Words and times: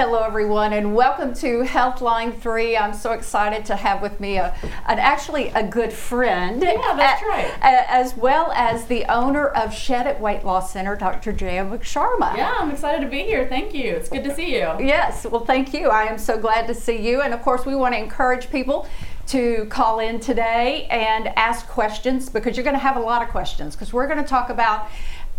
Hello, 0.00 0.22
everyone, 0.22 0.72
and 0.72 0.94
welcome 0.94 1.34
to 1.34 1.60
Healthline 1.60 2.34
3. 2.40 2.74
I'm 2.74 2.94
so 2.94 3.12
excited 3.12 3.66
to 3.66 3.76
have 3.76 4.00
with 4.00 4.18
me 4.18 4.38
a, 4.38 4.54
an 4.86 4.98
actually 4.98 5.48
a 5.48 5.62
good 5.62 5.92
friend. 5.92 6.62
Yeah, 6.62 6.94
that's 6.96 7.22
a- 7.22 7.26
right. 7.26 7.52
a- 7.60 7.90
As 7.92 8.16
well 8.16 8.50
as 8.52 8.86
the 8.86 9.04
owner 9.12 9.48
of 9.48 9.74
Shed 9.74 10.06
It 10.06 10.18
Weight 10.18 10.42
Loss 10.42 10.72
Center, 10.72 10.96
Dr. 10.96 11.34
Jaya 11.34 11.66
McSharma. 11.66 12.34
Yeah, 12.34 12.56
I'm 12.58 12.70
excited 12.70 13.02
to 13.02 13.10
be 13.10 13.24
here. 13.24 13.46
Thank 13.46 13.74
you. 13.74 13.92
It's 13.92 14.08
good 14.08 14.24
to 14.24 14.34
see 14.34 14.54
you. 14.54 14.74
Yes, 14.80 15.26
well, 15.26 15.44
thank 15.44 15.74
you. 15.74 15.90
I 15.90 16.04
am 16.04 16.16
so 16.16 16.38
glad 16.38 16.66
to 16.68 16.74
see 16.74 16.96
you. 16.96 17.20
And 17.20 17.34
of 17.34 17.42
course, 17.42 17.66
we 17.66 17.76
want 17.76 17.92
to 17.92 17.98
encourage 17.98 18.50
people 18.50 18.88
to 19.26 19.66
call 19.66 20.00
in 20.00 20.18
today 20.18 20.86
and 20.90 21.28
ask 21.36 21.68
questions 21.68 22.30
because 22.30 22.56
you're 22.56 22.64
going 22.64 22.72
to 22.74 22.80
have 22.80 22.96
a 22.96 23.00
lot 23.00 23.20
of 23.20 23.28
questions 23.28 23.76
because 23.76 23.92
we're 23.92 24.06
going 24.06 24.16
to 24.22 24.26
talk 24.26 24.48
about 24.48 24.88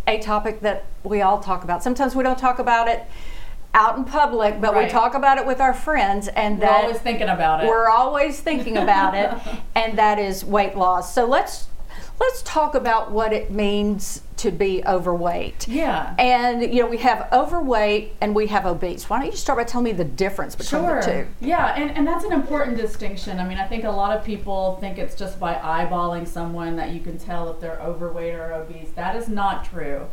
a 0.05 0.19
topic 0.19 0.61
that 0.61 0.85
we 1.03 1.23
all 1.23 1.39
talk 1.39 1.63
about. 1.63 1.81
Sometimes 1.81 2.15
we 2.15 2.21
don't 2.21 2.37
talk 2.37 2.59
about 2.59 2.87
it 2.87 3.03
out 3.73 3.97
in 3.97 4.03
public, 4.03 4.59
but 4.59 4.75
we 4.75 4.87
talk 4.87 5.13
about 5.13 5.37
it 5.37 5.45
with 5.45 5.61
our 5.61 5.73
friends, 5.73 6.27
and 6.29 6.59
We're 6.59 6.65
that 6.65 6.83
always 6.83 6.99
thinking 6.99 7.29
about 7.29 7.63
it. 7.63 7.67
we're 7.67 7.89
always 7.89 8.39
thinking 8.39 8.77
about 8.77 9.15
it, 9.15 9.31
and 9.75 9.97
that 9.97 10.19
is 10.19 10.43
weight 10.43 10.75
loss. 10.75 11.13
So 11.13 11.25
let's 11.25 11.67
let's 12.19 12.41
talk 12.43 12.75
about 12.75 13.11
what 13.11 13.33
it 13.33 13.49
means 13.49 14.21
to 14.37 14.51
be 14.51 14.83
overweight. 14.85 15.67
yeah. 15.67 16.15
And 16.19 16.61
you 16.61 16.81
know, 16.81 16.87
we 16.87 16.97
have 16.97 17.27
overweight 17.31 18.13
and 18.21 18.35
we 18.35 18.47
have 18.47 18.65
obese. 18.65 19.09
Why 19.09 19.19
don't 19.19 19.27
you 19.31 19.37
start 19.37 19.57
by 19.57 19.63
telling 19.65 19.85
me 19.85 19.91
the 19.91 20.03
difference 20.03 20.55
between 20.55 20.81
Sure. 20.83 21.01
the 21.01 21.05
two? 21.05 21.27
Yeah, 21.39 21.73
and, 21.75 21.91
and 21.91 22.07
that's 22.07 22.23
an 22.23 22.31
important 22.33 22.77
distinction. 22.77 23.39
I 23.39 23.47
mean, 23.47 23.57
I 23.59 23.67
think 23.67 23.83
a 23.83 23.89
lot 23.91 24.15
of 24.17 24.23
people 24.25 24.77
think 24.81 24.97
it's 24.97 25.15
just 25.15 25.39
by 25.39 25.53
eyeballing 25.55 26.27
someone 26.27 26.75
that 26.77 26.89
you 26.89 26.99
can 27.01 27.17
tell 27.19 27.49
if 27.51 27.59
they're 27.59 27.79
overweight 27.81 28.33
or 28.35 28.53
obese. 28.53 28.89
That 28.95 29.15
is 29.15 29.27
not 29.27 29.63
true. 29.65 30.07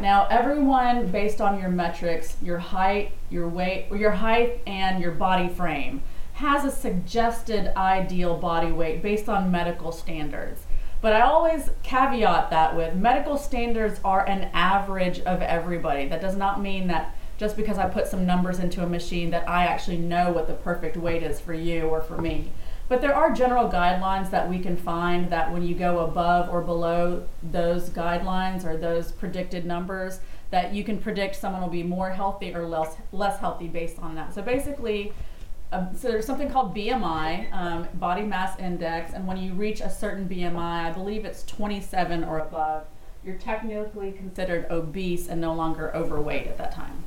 Now, 0.00 0.26
everyone, 0.28 1.08
based 1.08 1.40
on 1.40 1.58
your 1.58 1.70
metrics, 1.70 2.36
your 2.42 2.58
height, 2.58 3.12
your 3.30 3.48
weight, 3.48 3.86
or 3.90 3.96
your 3.96 4.10
height 4.12 4.60
and 4.66 5.00
your 5.00 5.12
body 5.12 5.48
frame, 5.48 6.02
has 6.34 6.64
a 6.64 6.70
suggested 6.70 7.76
ideal 7.76 8.36
body 8.36 8.72
weight 8.72 9.02
based 9.02 9.28
on 9.28 9.50
medical 9.50 9.92
standards. 9.92 10.62
But 11.00 11.12
I 11.12 11.20
always 11.20 11.70
caveat 11.82 12.50
that 12.50 12.74
with 12.74 12.94
medical 12.94 13.36
standards 13.36 14.00
are 14.04 14.26
an 14.26 14.50
average 14.52 15.20
of 15.20 15.42
everybody. 15.42 16.08
That 16.08 16.20
does 16.20 16.36
not 16.36 16.60
mean 16.60 16.88
that 16.88 17.14
just 17.36 17.56
because 17.56 17.78
I 17.78 17.88
put 17.88 18.08
some 18.08 18.26
numbers 18.26 18.58
into 18.58 18.82
a 18.82 18.88
machine 18.88 19.30
that 19.30 19.48
I 19.48 19.66
actually 19.66 19.98
know 19.98 20.32
what 20.32 20.46
the 20.46 20.54
perfect 20.54 20.96
weight 20.96 21.22
is 21.22 21.40
for 21.40 21.54
you 21.54 21.82
or 21.82 22.00
for 22.00 22.16
me. 22.16 22.50
But 22.88 23.00
there 23.00 23.14
are 23.14 23.32
general 23.32 23.70
guidelines 23.70 24.30
that 24.30 24.48
we 24.48 24.58
can 24.58 24.76
find 24.76 25.30
that 25.30 25.52
when 25.52 25.62
you 25.62 25.74
go 25.74 26.00
above 26.00 26.50
or 26.50 26.60
below 26.60 27.26
those 27.42 27.88
guidelines 27.88 28.64
or 28.64 28.76
those 28.76 29.10
predicted 29.10 29.64
numbers, 29.64 30.20
that 30.50 30.74
you 30.74 30.84
can 30.84 30.98
predict 30.98 31.36
someone 31.36 31.62
will 31.62 31.68
be 31.68 31.82
more 31.82 32.10
healthy 32.10 32.54
or 32.54 32.66
less 32.66 32.96
less 33.12 33.40
healthy 33.40 33.68
based 33.68 33.98
on 33.98 34.14
that. 34.14 34.34
So 34.34 34.42
basically, 34.42 35.12
um, 35.72 35.88
so 35.96 36.08
there's 36.08 36.26
something 36.26 36.50
called 36.50 36.76
BMI, 36.76 37.52
um, 37.52 37.88
body 37.94 38.22
mass 38.22 38.58
index, 38.60 39.12
and 39.12 39.26
when 39.26 39.36
you 39.36 39.54
reach 39.54 39.80
a 39.80 39.90
certain 39.90 40.28
BMI, 40.28 40.84
I 40.84 40.92
believe 40.92 41.24
it's 41.24 41.42
27 41.44 42.22
or 42.22 42.38
above, 42.38 42.84
you're 43.24 43.34
technically 43.36 44.12
considered 44.12 44.66
obese 44.70 45.28
and 45.28 45.40
no 45.40 45.54
longer 45.54 45.94
overweight 45.96 46.46
at 46.46 46.58
that 46.58 46.72
time. 46.72 47.02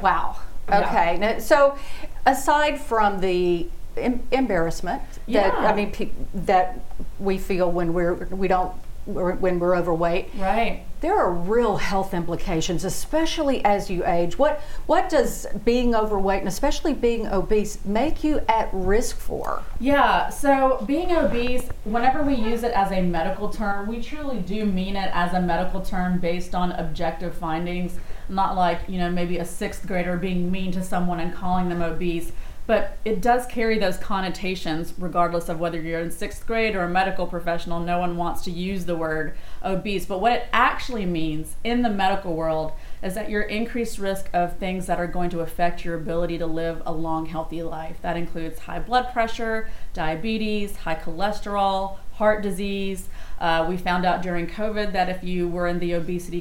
Wow. 0.00 0.40
Yeah. 0.68 0.88
Okay. 0.88 1.18
Now, 1.18 1.38
so, 1.38 1.78
aside 2.24 2.80
from 2.80 3.20
the 3.20 3.68
em- 3.96 4.22
embarrassment 4.32 5.02
that 5.12 5.20
Yeah. 5.26 5.54
I 5.56 5.74
mean 5.74 5.90
pe- 5.90 6.10
that 6.34 6.78
we 7.18 7.38
feel 7.38 7.70
when 7.70 7.92
we're 7.94 8.14
we 8.30 8.48
don't 8.48 8.72
when 9.06 9.60
we're 9.60 9.76
overweight, 9.76 10.30
Right. 10.36 10.82
there 11.00 11.16
are 11.16 11.30
real 11.30 11.76
health 11.76 12.12
implications, 12.12 12.84
especially 12.84 13.64
as 13.64 13.88
you 13.88 14.04
age. 14.04 14.36
What 14.36 14.60
what 14.86 15.08
does 15.08 15.46
being 15.64 15.94
overweight 15.94 16.40
and 16.40 16.48
especially 16.48 16.92
being 16.92 17.28
obese 17.28 17.78
make 17.84 18.24
you 18.24 18.40
at 18.48 18.68
risk 18.72 19.16
for? 19.16 19.62
Yeah, 19.78 20.28
so 20.30 20.82
being 20.86 21.12
obese, 21.16 21.68
whenever 21.84 22.22
we 22.24 22.34
use 22.34 22.64
it 22.64 22.72
as 22.72 22.90
a 22.90 23.00
medical 23.00 23.48
term, 23.48 23.86
we 23.86 24.02
truly 24.02 24.38
do 24.38 24.66
mean 24.66 24.96
it 24.96 25.10
as 25.14 25.32
a 25.34 25.40
medical 25.40 25.80
term 25.82 26.18
based 26.18 26.52
on 26.56 26.72
objective 26.72 27.32
findings, 27.36 28.00
not 28.28 28.56
like, 28.56 28.80
you 28.88 28.98
know, 28.98 29.08
maybe 29.08 29.38
a 29.38 29.44
sixth 29.44 29.86
grader 29.86 30.16
being 30.16 30.50
mean 30.50 30.72
to 30.72 30.82
someone 30.82 31.20
and 31.20 31.32
calling 31.32 31.68
them 31.68 31.80
obese. 31.80 32.32
But 32.66 32.98
it 33.04 33.20
does 33.20 33.46
carry 33.46 33.78
those 33.78 33.96
connotations, 33.96 34.92
regardless 34.98 35.48
of 35.48 35.60
whether 35.60 35.80
you're 35.80 36.00
in 36.00 36.10
sixth 36.10 36.46
grade 36.46 36.74
or 36.74 36.82
a 36.82 36.88
medical 36.88 37.26
professional. 37.26 37.78
No 37.78 37.98
one 37.98 38.16
wants 38.16 38.42
to 38.42 38.50
use 38.50 38.86
the 38.86 38.96
word 38.96 39.36
obese. 39.64 40.04
But 40.04 40.20
what 40.20 40.32
it 40.32 40.46
actually 40.52 41.06
means 41.06 41.56
in 41.62 41.82
the 41.82 41.90
medical 41.90 42.34
world 42.34 42.72
is 43.02 43.14
that 43.14 43.30
you're 43.30 43.42
increased 43.42 43.98
risk 43.98 44.28
of 44.32 44.56
things 44.56 44.86
that 44.86 44.98
are 44.98 45.06
going 45.06 45.30
to 45.30 45.40
affect 45.40 45.84
your 45.84 45.94
ability 45.94 46.38
to 46.38 46.46
live 46.46 46.82
a 46.84 46.92
long, 46.92 47.26
healthy 47.26 47.62
life. 47.62 47.98
That 48.02 48.16
includes 48.16 48.60
high 48.60 48.80
blood 48.80 49.12
pressure, 49.12 49.68
diabetes, 49.94 50.78
high 50.78 50.96
cholesterol, 50.96 51.98
heart 52.16 52.42
disease. 52.42 53.08
Uh, 53.38 53.66
we 53.68 53.76
found 53.76 54.06
out 54.06 54.22
during 54.22 54.46
COVID 54.46 54.92
that 54.92 55.10
if 55.10 55.22
you 55.22 55.46
were 55.46 55.66
in 55.66 55.78
the 55.78 55.92
obesity 55.92 56.40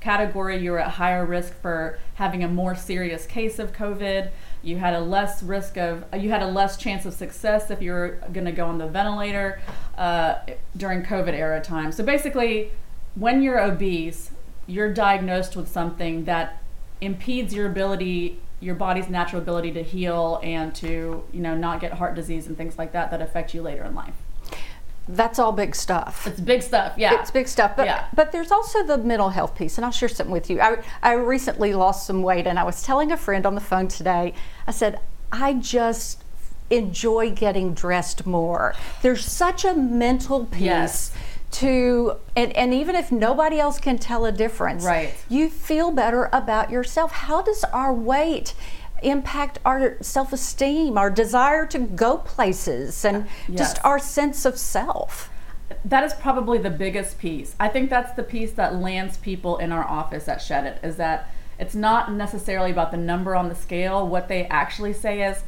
category, 0.00 0.56
you 0.56 0.72
were 0.72 0.78
at 0.78 0.92
higher 0.92 1.26
risk 1.26 1.54
for 1.60 1.98
having 2.14 2.42
a 2.42 2.48
more 2.48 2.74
serious 2.74 3.26
case 3.26 3.58
of 3.58 3.72
COVID. 3.72 4.30
You 4.62 4.78
had 4.78 4.94
a 4.94 5.00
less 5.00 5.42
risk 5.42 5.76
of, 5.76 6.04
you 6.18 6.30
had 6.30 6.42
a 6.42 6.46
less 6.46 6.78
chance 6.78 7.04
of 7.04 7.12
success 7.12 7.70
if 7.70 7.82
you 7.82 7.92
were 7.92 8.18
going 8.32 8.46
to 8.46 8.52
go 8.52 8.66
on 8.66 8.78
the 8.78 8.86
ventilator 8.86 9.60
uh, 9.98 10.36
during 10.76 11.02
COVID 11.02 11.34
era 11.34 11.60
time. 11.60 11.92
So 11.92 12.02
basically, 12.02 12.70
when 13.14 13.42
you're 13.42 13.60
obese, 13.60 14.30
you're 14.66 14.92
diagnosed 14.92 15.56
with 15.56 15.68
something 15.68 16.24
that 16.24 16.62
impedes 17.00 17.52
your 17.52 17.66
ability 17.66 18.38
your 18.60 18.76
body's 18.76 19.08
natural 19.08 19.42
ability 19.42 19.72
to 19.72 19.82
heal 19.82 20.38
and 20.40 20.72
to 20.72 21.24
you 21.32 21.40
know 21.40 21.56
not 21.56 21.80
get 21.80 21.94
heart 21.94 22.14
disease 22.14 22.46
and 22.46 22.56
things 22.56 22.78
like 22.78 22.92
that 22.92 23.10
that 23.10 23.20
affect 23.20 23.52
you 23.52 23.60
later 23.60 23.82
in 23.82 23.92
life 23.92 24.21
That's 25.08 25.38
all 25.38 25.52
big 25.52 25.74
stuff. 25.74 26.26
it's 26.26 26.40
big 26.40 26.62
stuff 26.62 26.94
yeah 26.96 27.20
It's 27.20 27.30
big 27.30 27.48
stuff, 27.48 27.72
but 27.76 27.86
Yeah. 27.86 28.04
but 28.14 28.30
there's 28.32 28.52
also 28.52 28.84
the 28.84 28.98
mental 28.98 29.30
health 29.30 29.54
piece, 29.56 29.76
and 29.78 29.84
I'll 29.84 29.90
share 29.92 30.08
something 30.08 30.32
with 30.32 30.48
you. 30.48 30.60
I, 30.60 30.78
I 31.02 31.12
recently 31.14 31.74
lost 31.74 32.06
some 32.06 32.22
weight, 32.22 32.46
and 32.46 32.58
I 32.58 32.64
was 32.64 32.82
telling 32.82 33.10
a 33.12 33.16
friend 33.16 33.44
on 33.44 33.54
the 33.54 33.60
phone 33.60 33.88
today. 33.88 34.32
I 34.66 34.70
said 34.70 35.00
I 35.32 35.54
just 35.54 36.22
enjoy 36.70 37.30
getting 37.32 37.74
dressed 37.74 38.26
more. 38.26 38.74
There's 39.02 39.24
such 39.24 39.64
a 39.64 39.74
mental 39.74 40.46
piece 40.46 40.60
Yes. 40.62 41.12
to, 41.52 42.16
and 42.36 42.52
and 42.56 42.72
even 42.72 42.94
if 42.96 43.10
nobody 43.12 43.58
else 43.58 43.78
can 43.78 43.98
tell 43.98 44.24
a 44.24 44.32
difference, 44.32 44.84
Right. 44.84 45.12
You 45.28 45.48
feel 45.50 45.90
better 45.90 46.30
about 46.32 46.70
yourself. 46.70 47.12
How 47.12 47.42
does 47.42 47.64
our 47.72 47.92
weight? 47.92 48.54
Impact 49.02 49.58
our 49.64 49.96
self-esteem 50.00 50.96
our 50.96 51.10
desire 51.10 51.66
to 51.66 51.78
go 51.78 52.18
places 52.18 53.04
and 53.04 53.26
just 53.54 53.78
our 53.84 53.98
sense 53.98 54.44
of 54.44 54.56
self 54.56 55.30
that 55.84 56.04
is 56.04 56.12
probably 56.14 56.58
the 56.58 56.70
biggest 56.70 57.18
piece. 57.18 57.56
I 57.58 57.68
think 57.68 57.90
that's 57.90 58.12
the 58.12 58.22
piece 58.22 58.52
that 58.52 58.76
lands 58.76 59.16
people 59.16 59.58
in 59.58 59.72
our 59.72 59.84
office 59.84 60.28
at 60.28 60.42
Shed 60.42 60.66
It 60.66 60.86
is 60.86 60.96
that 60.96 61.30
it's 61.58 61.74
not 61.74 62.12
necessarily 62.12 62.70
about 62.70 62.90
the 62.90 62.96
number 62.96 63.34
on 63.34 63.48
the 63.48 63.54
scale. 63.54 64.06
What 64.06 64.28
they 64.28 64.46
actually 64.46 64.92
say 64.92 65.22
is, 65.22 65.42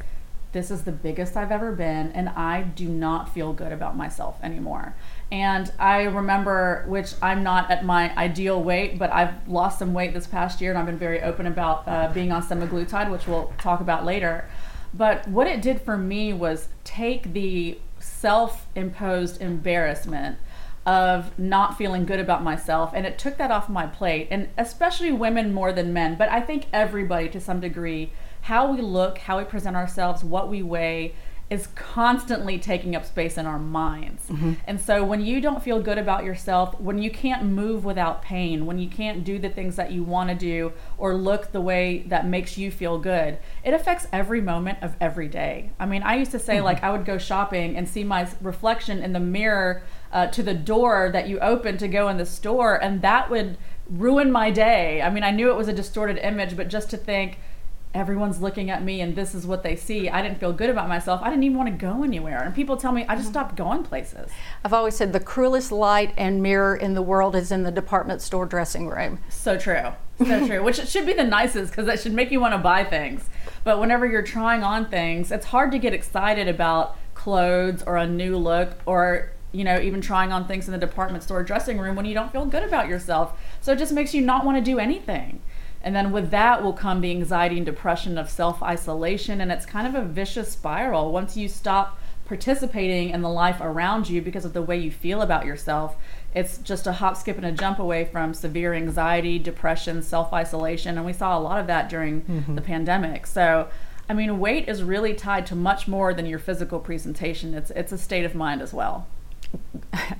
this 0.55 0.71
is 0.71 0.83
the 0.83 0.91
biggest 0.93 1.35
I've 1.35 1.51
ever 1.51 1.73
been, 1.73 2.13
and 2.13 2.29
I 2.29 2.61
do 2.61 2.87
not 2.87 3.27
feel 3.33 3.51
good 3.51 3.73
about 3.73 3.97
myself 3.97 4.39
anymore. 4.41 4.95
And 5.29 5.69
I 5.77 6.03
remember, 6.03 6.85
which 6.87 7.11
I'm 7.21 7.43
not 7.43 7.69
at 7.69 7.83
my 7.83 8.15
ideal 8.15 8.63
weight, 8.63 8.97
but 8.97 9.11
I've 9.11 9.45
lost 9.49 9.79
some 9.79 9.93
weight 9.93 10.13
this 10.13 10.27
past 10.27 10.61
year, 10.61 10.71
and 10.71 10.79
I've 10.79 10.85
been 10.85 10.97
very 10.97 11.21
open 11.21 11.45
about 11.45 11.85
uh, 11.85 12.09
being 12.13 12.31
on 12.31 12.41
semaglutide, 12.41 13.11
which 13.11 13.27
we'll 13.27 13.53
talk 13.57 13.81
about 13.81 14.05
later. 14.05 14.47
But 14.93 15.27
what 15.27 15.45
it 15.45 15.61
did 15.61 15.81
for 15.81 15.97
me 15.97 16.31
was 16.31 16.69
take 16.85 17.33
the 17.33 17.77
self 17.99 18.65
imposed 18.75 19.41
embarrassment 19.41 20.37
of 20.85 21.37
not 21.37 21.77
feeling 21.77 22.05
good 22.05 22.19
about 22.19 22.43
myself 22.43 22.91
and 22.93 23.07
it 23.07 23.17
took 23.17 23.37
that 23.37 23.49
off 23.49 23.67
my 23.67 23.87
plate 23.87 24.27
and 24.29 24.47
especially 24.55 25.11
women 25.11 25.51
more 25.51 25.73
than 25.73 25.91
men 25.91 26.15
but 26.15 26.29
i 26.29 26.39
think 26.39 26.67
everybody 26.71 27.27
to 27.27 27.41
some 27.41 27.59
degree 27.59 28.11
how 28.45 28.71
we 28.71 28.79
look 28.81 29.17
how 29.17 29.39
we 29.39 29.43
present 29.43 29.75
ourselves 29.75 30.23
what 30.23 30.49
we 30.49 30.61
weigh 30.61 31.13
is 31.49 31.67
constantly 31.75 32.57
taking 32.57 32.95
up 32.95 33.05
space 33.05 33.37
in 33.37 33.45
our 33.45 33.59
minds. 33.59 34.23
And 34.65 34.81
so 34.81 35.03
when 35.03 35.21
you 35.23 35.39
don't 35.39 35.61
feel 35.61 35.79
good 35.79 35.99
about 35.99 36.23
yourself, 36.23 36.79
when 36.81 36.97
you 36.97 37.11
can't 37.11 37.43
move 37.45 37.85
without 37.85 38.23
pain, 38.23 38.65
when 38.65 38.79
you 38.79 38.89
can't 38.89 39.23
do 39.23 39.37
the 39.37 39.49
things 39.49 39.75
that 39.75 39.91
you 39.91 40.03
want 40.03 40.29
to 40.31 40.35
do 40.35 40.73
or 40.97 41.13
look 41.13 41.51
the 41.51 41.61
way 41.61 42.03
that 42.07 42.27
makes 42.27 42.57
you 42.57 42.71
feel 42.71 42.97
good, 42.97 43.37
it 43.63 43.75
affects 43.75 44.07
every 44.11 44.41
moment 44.41 44.79
of 44.81 44.95
every 44.99 45.27
day. 45.27 45.69
I 45.79 45.85
mean, 45.85 46.01
I 46.01 46.15
used 46.15 46.31
to 46.31 46.39
say 46.39 46.61
like 46.61 46.81
I 46.83 46.89
would 46.91 47.05
go 47.05 47.19
shopping 47.19 47.77
and 47.77 47.87
see 47.87 48.03
my 48.03 48.27
reflection 48.41 49.03
in 49.03 49.13
the 49.13 49.19
mirror 49.19 49.83
uh, 50.11 50.27
to 50.27 50.41
the 50.41 50.55
door 50.55 51.11
that 51.13 51.27
you 51.27 51.39
open 51.39 51.77
to 51.77 51.87
go 51.87 52.09
in 52.09 52.17
the 52.17 52.25
store 52.25 52.81
and 52.81 53.03
that 53.03 53.29
would 53.29 53.57
ruin 53.87 54.31
my 54.31 54.49
day. 54.49 55.01
I 55.01 55.11
mean, 55.11 55.23
I 55.23 55.29
knew 55.29 55.51
it 55.51 55.55
was 55.55 55.67
a 55.67 55.73
distorted 55.73 56.17
image, 56.17 56.57
but 56.57 56.69
just 56.69 56.89
to 56.89 56.97
think 56.97 57.37
everyone's 57.95 58.41
looking 58.41 58.69
at 58.69 58.83
me 58.83 59.01
and 59.01 59.15
this 59.15 59.33
is 59.33 59.47
what 59.47 59.63
they 59.63 59.75
see. 59.75 60.09
I 60.09 60.21
didn't 60.21 60.39
feel 60.39 60.53
good 60.53 60.69
about 60.69 60.87
myself. 60.87 61.21
I 61.23 61.29
didn't 61.29 61.43
even 61.43 61.57
want 61.57 61.69
to 61.69 61.75
go 61.75 62.03
anywhere. 62.03 62.43
And 62.43 62.53
people 62.53 62.77
tell 62.77 62.91
me 62.91 63.05
I 63.07 63.15
just 63.15 63.27
mm-hmm. 63.27 63.33
stopped 63.33 63.55
going 63.55 63.83
places. 63.83 64.29
I've 64.63 64.73
always 64.73 64.95
said 64.95 65.13
the 65.13 65.19
cruelest 65.19 65.71
light 65.71 66.13
and 66.17 66.43
mirror 66.43 66.75
in 66.75 66.93
the 66.93 67.01
world 67.01 67.35
is 67.35 67.51
in 67.51 67.63
the 67.63 67.71
department 67.71 68.21
store 68.21 68.45
dressing 68.45 68.87
room. 68.87 69.19
So 69.29 69.57
true. 69.57 69.93
So 70.19 70.47
true. 70.47 70.63
Which 70.63 70.85
should 70.87 71.05
be 71.05 71.13
the 71.13 71.23
nicest 71.23 71.71
because 71.71 71.85
that 71.85 71.99
should 71.99 72.13
make 72.13 72.31
you 72.31 72.39
want 72.39 72.53
to 72.53 72.59
buy 72.59 72.83
things. 72.83 73.29
But 73.63 73.79
whenever 73.79 74.05
you're 74.05 74.21
trying 74.21 74.63
on 74.63 74.89
things, 74.89 75.31
it's 75.31 75.47
hard 75.47 75.71
to 75.71 75.79
get 75.79 75.93
excited 75.93 76.47
about 76.47 76.97
clothes 77.13 77.81
or 77.83 77.97
a 77.97 78.05
new 78.05 78.37
look 78.37 78.77
or 78.85 79.31
you 79.55 79.63
know, 79.63 79.79
even 79.79 80.01
trying 80.01 80.33
on 80.33 80.45
things 80.45 80.67
in 80.67 80.73
the 80.73 80.77
department 80.77 81.23
store 81.23 81.41
dressing 81.41 81.79
room 81.79 81.95
when 81.95 82.05
you 82.05 82.13
don't 82.13 82.29
feel 82.31 82.45
good 82.45 82.63
about 82.63 82.89
yourself. 82.89 83.39
So 83.61 83.71
it 83.71 83.79
just 83.79 83.93
makes 83.93 84.13
you 84.13 84.21
not 84.21 84.45
want 84.45 84.57
to 84.57 84.61
do 84.61 84.79
anything. 84.79 85.41
And 85.85 85.95
then 85.95 86.11
with 86.11 86.31
that 86.31 86.63
will 86.63 86.73
come 86.73 86.99
the 86.99 87.11
anxiety 87.11 87.57
and 87.57 87.65
depression 87.65 88.17
of 88.17 88.27
self 88.27 88.61
isolation. 88.63 89.39
And 89.39 89.51
it's 89.51 89.67
kind 89.67 89.87
of 89.87 89.93
a 89.93 90.03
vicious 90.03 90.51
spiral. 90.51 91.13
Once 91.13 91.37
you 91.37 91.47
stop 91.47 91.99
participating 92.25 93.11
in 93.11 93.21
the 93.21 93.29
life 93.29 93.57
around 93.61 94.09
you 94.09 94.19
because 94.19 94.45
of 94.45 94.53
the 94.53 94.63
way 94.63 94.75
you 94.75 94.89
feel 94.89 95.21
about 95.21 95.45
yourself, 95.45 95.95
it's 96.33 96.57
just 96.57 96.87
a 96.87 96.93
hop, 96.93 97.15
skip, 97.15 97.37
and 97.37 97.45
a 97.45 97.51
jump 97.51 97.77
away 97.77 98.03
from 98.03 98.33
severe 98.33 98.73
anxiety, 98.73 99.37
depression, 99.37 100.01
self 100.01 100.33
isolation. 100.33 100.97
And 100.97 101.05
we 101.05 101.13
saw 101.13 101.37
a 101.37 101.39
lot 101.39 101.59
of 101.59 101.67
that 101.67 101.87
during 101.87 102.23
mm-hmm. 102.23 102.55
the 102.55 102.61
pandemic. 102.63 103.27
So, 103.27 103.69
I 104.09 104.13
mean, 104.13 104.39
weight 104.39 104.67
is 104.67 104.81
really 104.81 105.13
tied 105.13 105.45
to 105.47 105.55
much 105.55 105.87
more 105.87 106.15
than 106.15 106.25
your 106.25 106.39
physical 106.39 106.79
presentation, 106.79 107.53
it's, 107.53 107.69
it's 107.71 107.91
a 107.91 107.97
state 107.99 108.25
of 108.25 108.33
mind 108.33 108.63
as 108.63 108.73
well. 108.73 109.05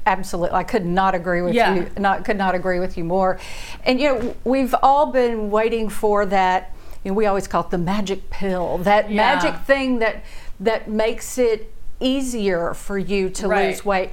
Absolutely, 0.06 0.56
I 0.56 0.64
could 0.64 0.86
not 0.86 1.16
agree 1.16 1.42
with 1.42 1.54
yeah. 1.54 1.76
you. 1.76 1.90
Not 1.98 2.26
could 2.26 2.38
not 2.38 2.56
agree 2.56 2.80
with 2.80 2.98
you 2.98 3.04
more. 3.04 3.40
And 3.84 4.00
you 4.00 4.08
know, 4.08 4.36
we've 4.44 4.76
all 4.82 5.08
been 5.08 5.52
waiting 5.52 5.90
for 5.90 6.26
that. 6.28 6.74
You 7.04 7.12
know, 7.12 7.16
we 7.16 7.26
always 7.26 7.48
call 7.48 7.64
it 7.64 7.70
the 7.70 7.78
magic 7.78 8.30
pill. 8.30 8.80
That 8.80 9.10
yeah. 9.10 9.16
magic 9.16 9.62
thing 9.62 10.00
that 10.00 10.24
that 10.60 10.90
makes 10.90 11.38
it 11.38 11.72
easier 12.00 12.74
for 12.74 12.98
you 12.98 13.30
to 13.30 13.48
right. 13.48 13.68
lose 13.68 13.86
weight. 13.86 14.12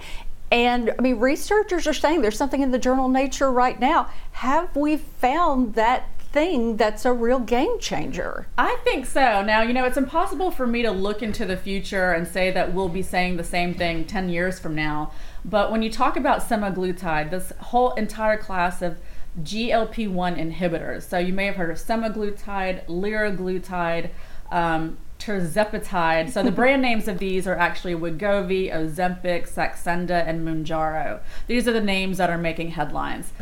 And 0.50 0.94
I 0.98 1.02
mean, 1.02 1.18
researchers 1.18 1.86
are 1.86 1.94
saying 1.94 2.20
there's 2.20 2.36
something 2.36 2.60
in 2.60 2.72
the 2.72 2.78
journal 2.78 3.08
Nature 3.08 3.50
right 3.50 3.80
now. 3.80 4.10
Have 4.32 4.76
we 4.76 4.98
found 4.98 5.74
that 5.74 6.08
thing 6.32 6.76
that's 6.76 7.04
a 7.04 7.12
real 7.12 7.38
game 7.38 7.78
changer. 7.78 8.46
I 8.56 8.78
think 8.84 9.06
so. 9.06 9.42
Now, 9.42 9.62
you 9.62 9.72
know, 9.72 9.84
it's 9.84 9.96
impossible 9.96 10.50
for 10.50 10.66
me 10.66 10.82
to 10.82 10.90
look 10.90 11.22
into 11.22 11.44
the 11.44 11.56
future 11.56 12.12
and 12.12 12.26
say 12.26 12.50
that 12.50 12.72
we'll 12.72 12.88
be 12.88 13.02
saying 13.02 13.36
the 13.36 13.44
same 13.44 13.74
thing 13.74 14.04
10 14.04 14.28
years 14.28 14.58
from 14.58 14.74
now. 14.74 15.12
But 15.44 15.70
when 15.70 15.82
you 15.82 15.90
talk 15.90 16.16
about 16.16 16.40
semaglutide, 16.40 17.30
this 17.30 17.52
whole 17.60 17.92
entire 17.94 18.36
class 18.36 18.82
of 18.82 18.98
GLP 19.42 20.10
1 20.10 20.36
inhibitors, 20.36 21.02
so 21.02 21.18
you 21.18 21.32
may 21.32 21.46
have 21.46 21.56
heard 21.56 21.70
of 21.70 21.76
semaglutide, 21.76 22.86
liraglutide, 22.86 24.10
um, 24.50 24.98
tirzepatide. 25.18 26.30
So 26.30 26.42
the 26.42 26.52
brand 26.62 26.82
names 26.82 27.08
of 27.08 27.18
these 27.18 27.46
are 27.46 27.56
actually 27.56 27.94
Wegovy, 27.94 28.72
Ozempic, 28.72 29.48
Saxenda, 29.48 30.26
and 30.26 30.46
Mounjaro. 30.46 31.20
These 31.46 31.68
are 31.68 31.72
the 31.72 31.80
names 31.80 32.18
that 32.18 32.30
are 32.30 32.38
making 32.38 32.70
headlines 32.70 33.32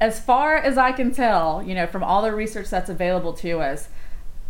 as 0.00 0.20
far 0.20 0.56
as 0.56 0.78
I 0.78 0.92
can 0.92 1.12
tell, 1.12 1.62
you 1.62 1.74
know, 1.74 1.86
from 1.86 2.04
all 2.04 2.22
the 2.22 2.32
research 2.32 2.70
that's 2.70 2.90
available 2.90 3.32
to 3.34 3.60
us, 3.60 3.88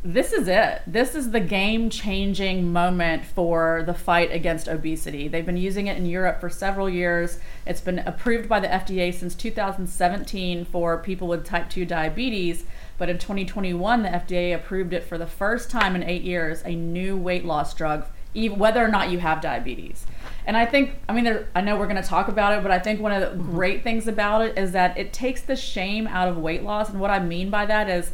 this 0.05 0.33
is 0.33 0.47
it. 0.47 0.83
This 0.87 1.17
is 1.17 1.33
the 1.33 1.41
game 1.41 1.91
changing 1.91 2.73
moment 2.73 3.25
for 3.25 3.83
the 3.85 3.95
fight 3.95 4.31
against 4.31 4.69
obesity. 4.69 5.27
They've 5.27 5.45
been 5.45 5.57
using 5.57 5.89
it 5.89 5.97
in 5.97 6.07
Europe 6.07 6.41
for 6.41 6.49
several 6.49 6.89
years. 6.89 7.41
It's 7.67 7.81
been 7.81 7.99
approved 8.01 8.49
by 8.49 8.61
the 8.61 8.69
FDA 8.69 9.13
since 9.13 9.35
2017 9.35 10.65
for 10.67 10.99
people 10.99 11.27
with 11.27 11.45
type 11.45 11.69
2 11.69 11.85
diabetes. 11.85 12.65
But 12.97 13.09
in 13.09 13.19
2021, 13.19 14.03
the 14.03 14.09
FDA 14.09 14.55
approved 14.55 14.93
it 14.93 15.03
for 15.03 15.19
the 15.19 15.27
first 15.27 15.69
time 15.69 15.97
in 15.97 16.05
eight 16.05 16.23
years, 16.23 16.63
a 16.65 16.77
new 16.77 17.17
weight 17.17 17.45
loss 17.45 17.75
drug, 17.75 18.07
whether 18.35 18.85
or 18.85 18.89
not 18.89 19.11
you 19.11 19.19
have 19.19 19.41
diabetes. 19.41 20.07
And 20.49 20.57
I 20.57 20.65
think, 20.65 20.95
I 21.07 21.13
mean, 21.13 21.25
there, 21.25 21.47
I 21.55 21.61
know 21.61 21.77
we're 21.77 21.87
going 21.87 22.03
to 22.03 22.09
talk 22.09 22.29
about 22.29 22.55
it, 22.57 22.63
but 22.63 22.73
I 22.73 22.79
think 22.79 23.01
one 23.01 23.13
of 23.13 23.21
the 23.21 23.37
mm-hmm. 23.37 23.51
great 23.55 23.85
things 23.85 24.09
about 24.09 24.41
it 24.41 24.57
is 24.57 24.73
that 24.73 24.97
it 24.97 25.13
takes 25.13 25.43
the 25.43 25.55
shame 25.55 26.07
out 26.07 26.27
of 26.27 26.39
weight 26.39 26.63
loss. 26.63 26.89
And 26.89 26.99
what 26.99 27.11
I 27.11 27.19
mean 27.19 27.51
by 27.51 27.67
that 27.67 27.91
is 27.91 28.13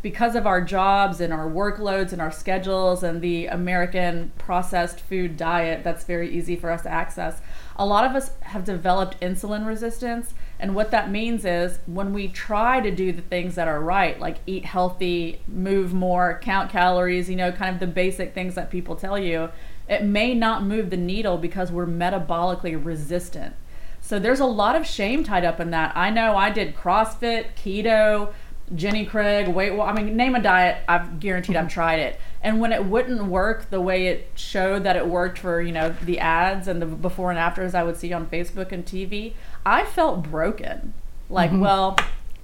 because 0.00 0.34
of 0.34 0.46
our 0.46 0.62
jobs 0.62 1.20
and 1.20 1.30
our 1.30 1.46
workloads 1.46 2.12
and 2.12 2.22
our 2.22 2.32
schedules 2.32 3.02
and 3.02 3.20
the 3.20 3.46
American 3.48 4.32
processed 4.38 4.98
food 4.98 5.36
diet 5.36 5.84
that's 5.84 6.04
very 6.04 6.30
easy 6.34 6.56
for 6.56 6.70
us 6.70 6.82
to 6.84 6.90
access, 6.90 7.42
a 7.76 7.84
lot 7.84 8.06
of 8.06 8.16
us 8.16 8.30
have 8.40 8.64
developed 8.64 9.20
insulin 9.20 9.66
resistance. 9.66 10.32
And 10.58 10.74
what 10.74 10.90
that 10.90 11.10
means 11.10 11.44
is 11.44 11.80
when 11.84 12.14
we 12.14 12.28
try 12.28 12.80
to 12.80 12.90
do 12.90 13.12
the 13.12 13.20
things 13.20 13.56
that 13.56 13.68
are 13.68 13.80
right, 13.80 14.18
like 14.18 14.38
eat 14.46 14.64
healthy, 14.64 15.42
move 15.46 15.92
more, 15.92 16.38
count 16.42 16.70
calories, 16.70 17.28
you 17.28 17.36
know, 17.36 17.52
kind 17.52 17.74
of 17.74 17.80
the 17.80 17.86
basic 17.86 18.32
things 18.32 18.54
that 18.54 18.70
people 18.70 18.96
tell 18.96 19.18
you, 19.18 19.50
it 19.88 20.02
may 20.02 20.34
not 20.34 20.64
move 20.64 20.90
the 20.90 20.96
needle 20.96 21.36
because 21.36 21.70
we're 21.70 21.86
metabolically 21.86 22.82
resistant. 22.82 23.54
So 24.00 24.18
there's 24.18 24.40
a 24.40 24.46
lot 24.46 24.76
of 24.76 24.86
shame 24.86 25.24
tied 25.24 25.44
up 25.44 25.60
in 25.60 25.70
that. 25.70 25.96
I 25.96 26.10
know 26.10 26.36
I 26.36 26.50
did 26.50 26.76
CrossFit, 26.76 27.54
keto, 27.56 28.32
Jenny 28.74 29.04
Craig, 29.04 29.48
weight. 29.48 29.78
I 29.78 29.92
mean, 29.92 30.16
name 30.16 30.34
a 30.34 30.42
diet. 30.42 30.82
I've 30.88 31.20
guaranteed 31.20 31.56
I've 31.56 31.68
tried 31.68 32.00
it. 32.00 32.20
And 32.42 32.60
when 32.60 32.72
it 32.72 32.84
wouldn't 32.84 33.24
work 33.24 33.70
the 33.70 33.80
way 33.80 34.06
it 34.06 34.30
showed 34.34 34.84
that 34.84 34.96
it 34.96 35.06
worked 35.06 35.38
for 35.38 35.60
you 35.60 35.72
know 35.72 35.94
the 36.02 36.18
ads 36.18 36.68
and 36.68 36.80
the 36.80 36.86
before 36.86 37.30
and 37.30 37.38
afters 37.38 37.74
I 37.74 37.82
would 37.82 37.96
see 37.96 38.12
on 38.12 38.26
Facebook 38.26 38.72
and 38.72 38.84
TV, 38.84 39.34
I 39.64 39.84
felt 39.84 40.22
broken. 40.22 40.94
Like, 41.28 41.50
mm-hmm. 41.50 41.60
well, 41.60 41.98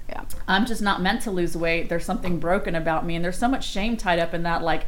yeah. 0.08 0.24
I'm 0.48 0.66
just 0.66 0.82
not 0.82 1.02
meant 1.02 1.22
to 1.22 1.30
lose 1.30 1.56
weight. 1.56 1.88
There's 1.88 2.04
something 2.04 2.38
broken 2.38 2.74
about 2.74 3.06
me, 3.06 3.16
and 3.16 3.24
there's 3.24 3.38
so 3.38 3.48
much 3.48 3.66
shame 3.66 3.96
tied 3.96 4.18
up 4.18 4.34
in 4.34 4.42
that. 4.42 4.62
Like, 4.62 4.86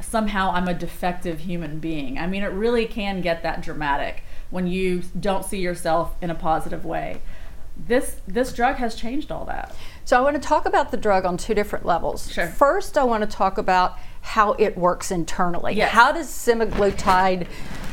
somehow 0.00 0.52
I'm 0.52 0.68
a 0.68 0.74
defective 0.74 1.40
human 1.40 1.78
being. 1.78 2.18
I 2.18 2.26
mean, 2.26 2.42
it 2.42 2.52
really 2.52 2.86
can 2.86 3.20
get 3.20 3.42
that 3.42 3.62
dramatic 3.62 4.22
when 4.50 4.66
you 4.66 5.02
don't 5.18 5.44
see 5.44 5.58
yourself 5.58 6.16
in 6.20 6.30
a 6.30 6.34
positive 6.34 6.84
way. 6.84 7.20
This 7.76 8.20
this 8.26 8.52
drug 8.52 8.76
has 8.76 8.94
changed 8.94 9.32
all 9.32 9.44
that. 9.46 9.74
So 10.04 10.18
I 10.18 10.20
want 10.20 10.40
to 10.40 10.46
talk 10.46 10.66
about 10.66 10.90
the 10.90 10.96
drug 10.96 11.24
on 11.24 11.36
two 11.36 11.54
different 11.54 11.86
levels. 11.86 12.30
Sure. 12.30 12.46
First, 12.46 12.98
I 12.98 13.04
want 13.04 13.28
to 13.28 13.36
talk 13.36 13.58
about 13.58 13.98
how 14.22 14.52
it 14.54 14.76
works 14.76 15.10
internally. 15.10 15.74
Yes. 15.74 15.92
How 15.92 16.12
does 16.12 16.28
semaglutide 16.28 17.46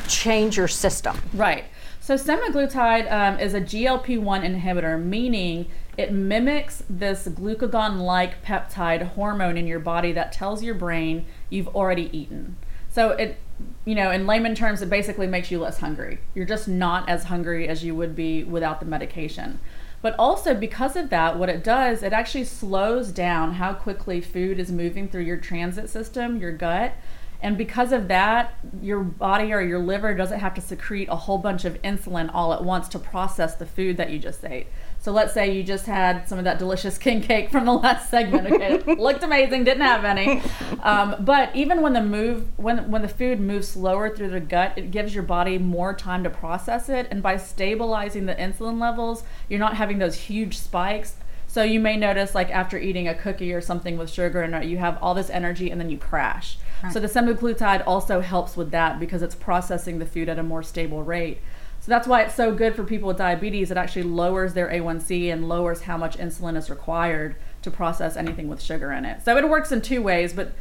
change 0.07 0.57
your 0.57 0.67
system? 0.67 1.17
Right. 1.33 1.65
So 2.01 2.15
semaglutide 2.15 3.11
um, 3.11 3.39
is 3.39 3.53
a 3.53 3.61
GLP-1 3.61 4.61
inhibitor, 4.61 5.01
meaning 5.01 5.67
it 5.97 6.13
mimics 6.13 6.83
this 6.89 7.27
glucagon-like 7.27 8.43
peptide 8.43 9.09
hormone 9.09 9.57
in 9.57 9.67
your 9.67 9.79
body 9.79 10.11
that 10.13 10.31
tells 10.31 10.63
your 10.63 10.75
brain 10.75 11.25
you've 11.49 11.67
already 11.69 12.09
eaten. 12.17 12.57
So 12.89 13.11
it, 13.11 13.37
you 13.85 13.95
know, 13.95 14.11
in 14.11 14.25
layman 14.25 14.55
terms, 14.55 14.81
it 14.81 14.89
basically 14.89 15.27
makes 15.27 15.51
you 15.51 15.59
less 15.59 15.79
hungry. 15.79 16.19
You're 16.33 16.45
just 16.45 16.67
not 16.67 17.07
as 17.09 17.25
hungry 17.25 17.67
as 17.67 17.83
you 17.83 17.95
would 17.95 18.15
be 18.15 18.43
without 18.43 18.79
the 18.79 18.85
medication. 18.85 19.59
But 20.01 20.15
also 20.19 20.53
because 20.53 20.95
of 20.95 21.09
that, 21.09 21.37
what 21.37 21.49
it 21.49 21.63
does, 21.63 22.03
it 22.03 22.13
actually 22.13 22.43
slows 22.43 23.11
down 23.11 23.53
how 23.53 23.73
quickly 23.73 24.21
food 24.21 24.59
is 24.59 24.71
moving 24.71 25.07
through 25.07 25.23
your 25.23 25.37
transit 25.37 25.89
system, 25.89 26.37
your 26.37 26.51
gut. 26.51 26.93
And 27.41 27.57
because 27.57 27.91
of 27.91 28.07
that, 28.07 28.55
your 28.81 29.01
body 29.01 29.53
or 29.53 29.61
your 29.61 29.79
liver 29.79 30.13
doesn't 30.13 30.39
have 30.39 30.53
to 30.55 30.61
secrete 30.61 31.07
a 31.09 31.15
whole 31.15 31.37
bunch 31.37 31.65
of 31.65 31.81
insulin 31.81 32.31
all 32.33 32.53
at 32.53 32.63
once 32.63 32.87
to 32.89 32.99
process 32.99 33.55
the 33.55 33.65
food 33.65 33.97
that 33.97 34.09
you 34.09 34.19
just 34.19 34.43
ate. 34.43 34.67
So 34.99 35.11
let's 35.11 35.33
say 35.33 35.51
you 35.53 35.63
just 35.63 35.85
had 35.85 36.27
some 36.27 36.37
of 36.37 36.43
that 36.43 36.59
delicious 36.59 36.97
king 37.05 37.21
cake 37.21 37.49
from 37.49 37.65
the 37.65 37.73
last 37.73 38.09
segment. 38.09 38.47
Okay, 38.47 38.95
looked 38.95 39.23
amazing, 39.23 39.63
didn't 39.63 39.83
have 39.83 40.05
any. 40.05 40.41
Um, 40.83 41.15
but 41.19 41.55
even 41.55 41.81
when 41.81 41.93
the 41.93 42.01
move, 42.01 42.47
when 42.57 42.91
when 42.91 43.01
the 43.01 43.07
food 43.07 43.39
moves 43.39 43.67
slower 43.67 44.15
through 44.15 44.29
the 44.29 44.39
gut, 44.39 44.73
it 44.75 44.91
gives 44.91 45.13
your 45.13 45.23
body 45.23 45.57
more 45.57 45.93
time 45.93 46.23
to 46.23 46.29
process 46.29 46.89
it, 46.89 47.07
and 47.11 47.23
by 47.23 47.37
stabilizing 47.37 48.25
the 48.25 48.35
insulin 48.35 48.79
levels, 48.79 49.23
you're 49.49 49.59
not 49.59 49.75
having 49.75 49.99
those 49.99 50.15
huge 50.15 50.57
spikes. 50.57 51.15
So 51.49 51.63
you 51.63 51.79
may 51.79 51.95
notice, 51.95 52.35
like 52.35 52.51
after 52.51 52.77
eating 52.77 53.07
a 53.07 53.15
cookie 53.15 53.53
or 53.53 53.61
something 53.61 53.97
with 53.97 54.11
sugar 54.11 54.41
and 54.41 54.69
you 54.69 54.77
have 54.77 54.97
all 55.01 55.13
this 55.13 55.29
energy 55.29 55.71
and 55.71 55.79
then 55.79 55.89
you 55.89 55.97
crash. 55.97 56.57
Right. 56.83 56.93
So 56.93 56.99
the 56.99 57.07
semaglutide 57.07 57.83
also 57.87 58.19
helps 58.19 58.57
with 58.57 58.71
that 58.71 58.99
because 58.99 59.21
it's 59.21 59.33
processing 59.33 59.97
the 59.97 60.05
food 60.05 60.29
at 60.29 60.37
a 60.37 60.43
more 60.43 60.61
stable 60.61 61.03
rate. 61.03 61.39
So 61.87 61.91
that's 61.91 62.05
why 62.05 62.23
it's 62.23 62.35
so 62.35 62.53
good 62.53 62.75
for 62.75 62.83
people 62.83 63.07
with 63.07 63.15
diabetes. 63.15 63.71
It 63.71 63.77
actually 63.77 64.03
lowers 64.03 64.53
their 64.53 64.67
A1C 64.67 65.31
and 65.31 65.47
lowers 65.47 65.83
how 65.83 65.95
much 65.95 66.17
insulin 66.17 66.57
is 66.57 66.69
required 66.69 67.37
to 67.61 67.71
process 67.71 68.17
anything 68.17 68.49
with 68.49 68.61
sugar 68.61 68.91
in 68.91 69.05
it. 69.05 69.23
So 69.23 69.37
it 69.37 69.47
works 69.47 69.71
in 69.71 69.81
two 69.81 70.01
ways, 70.01 70.33
but 70.33 70.51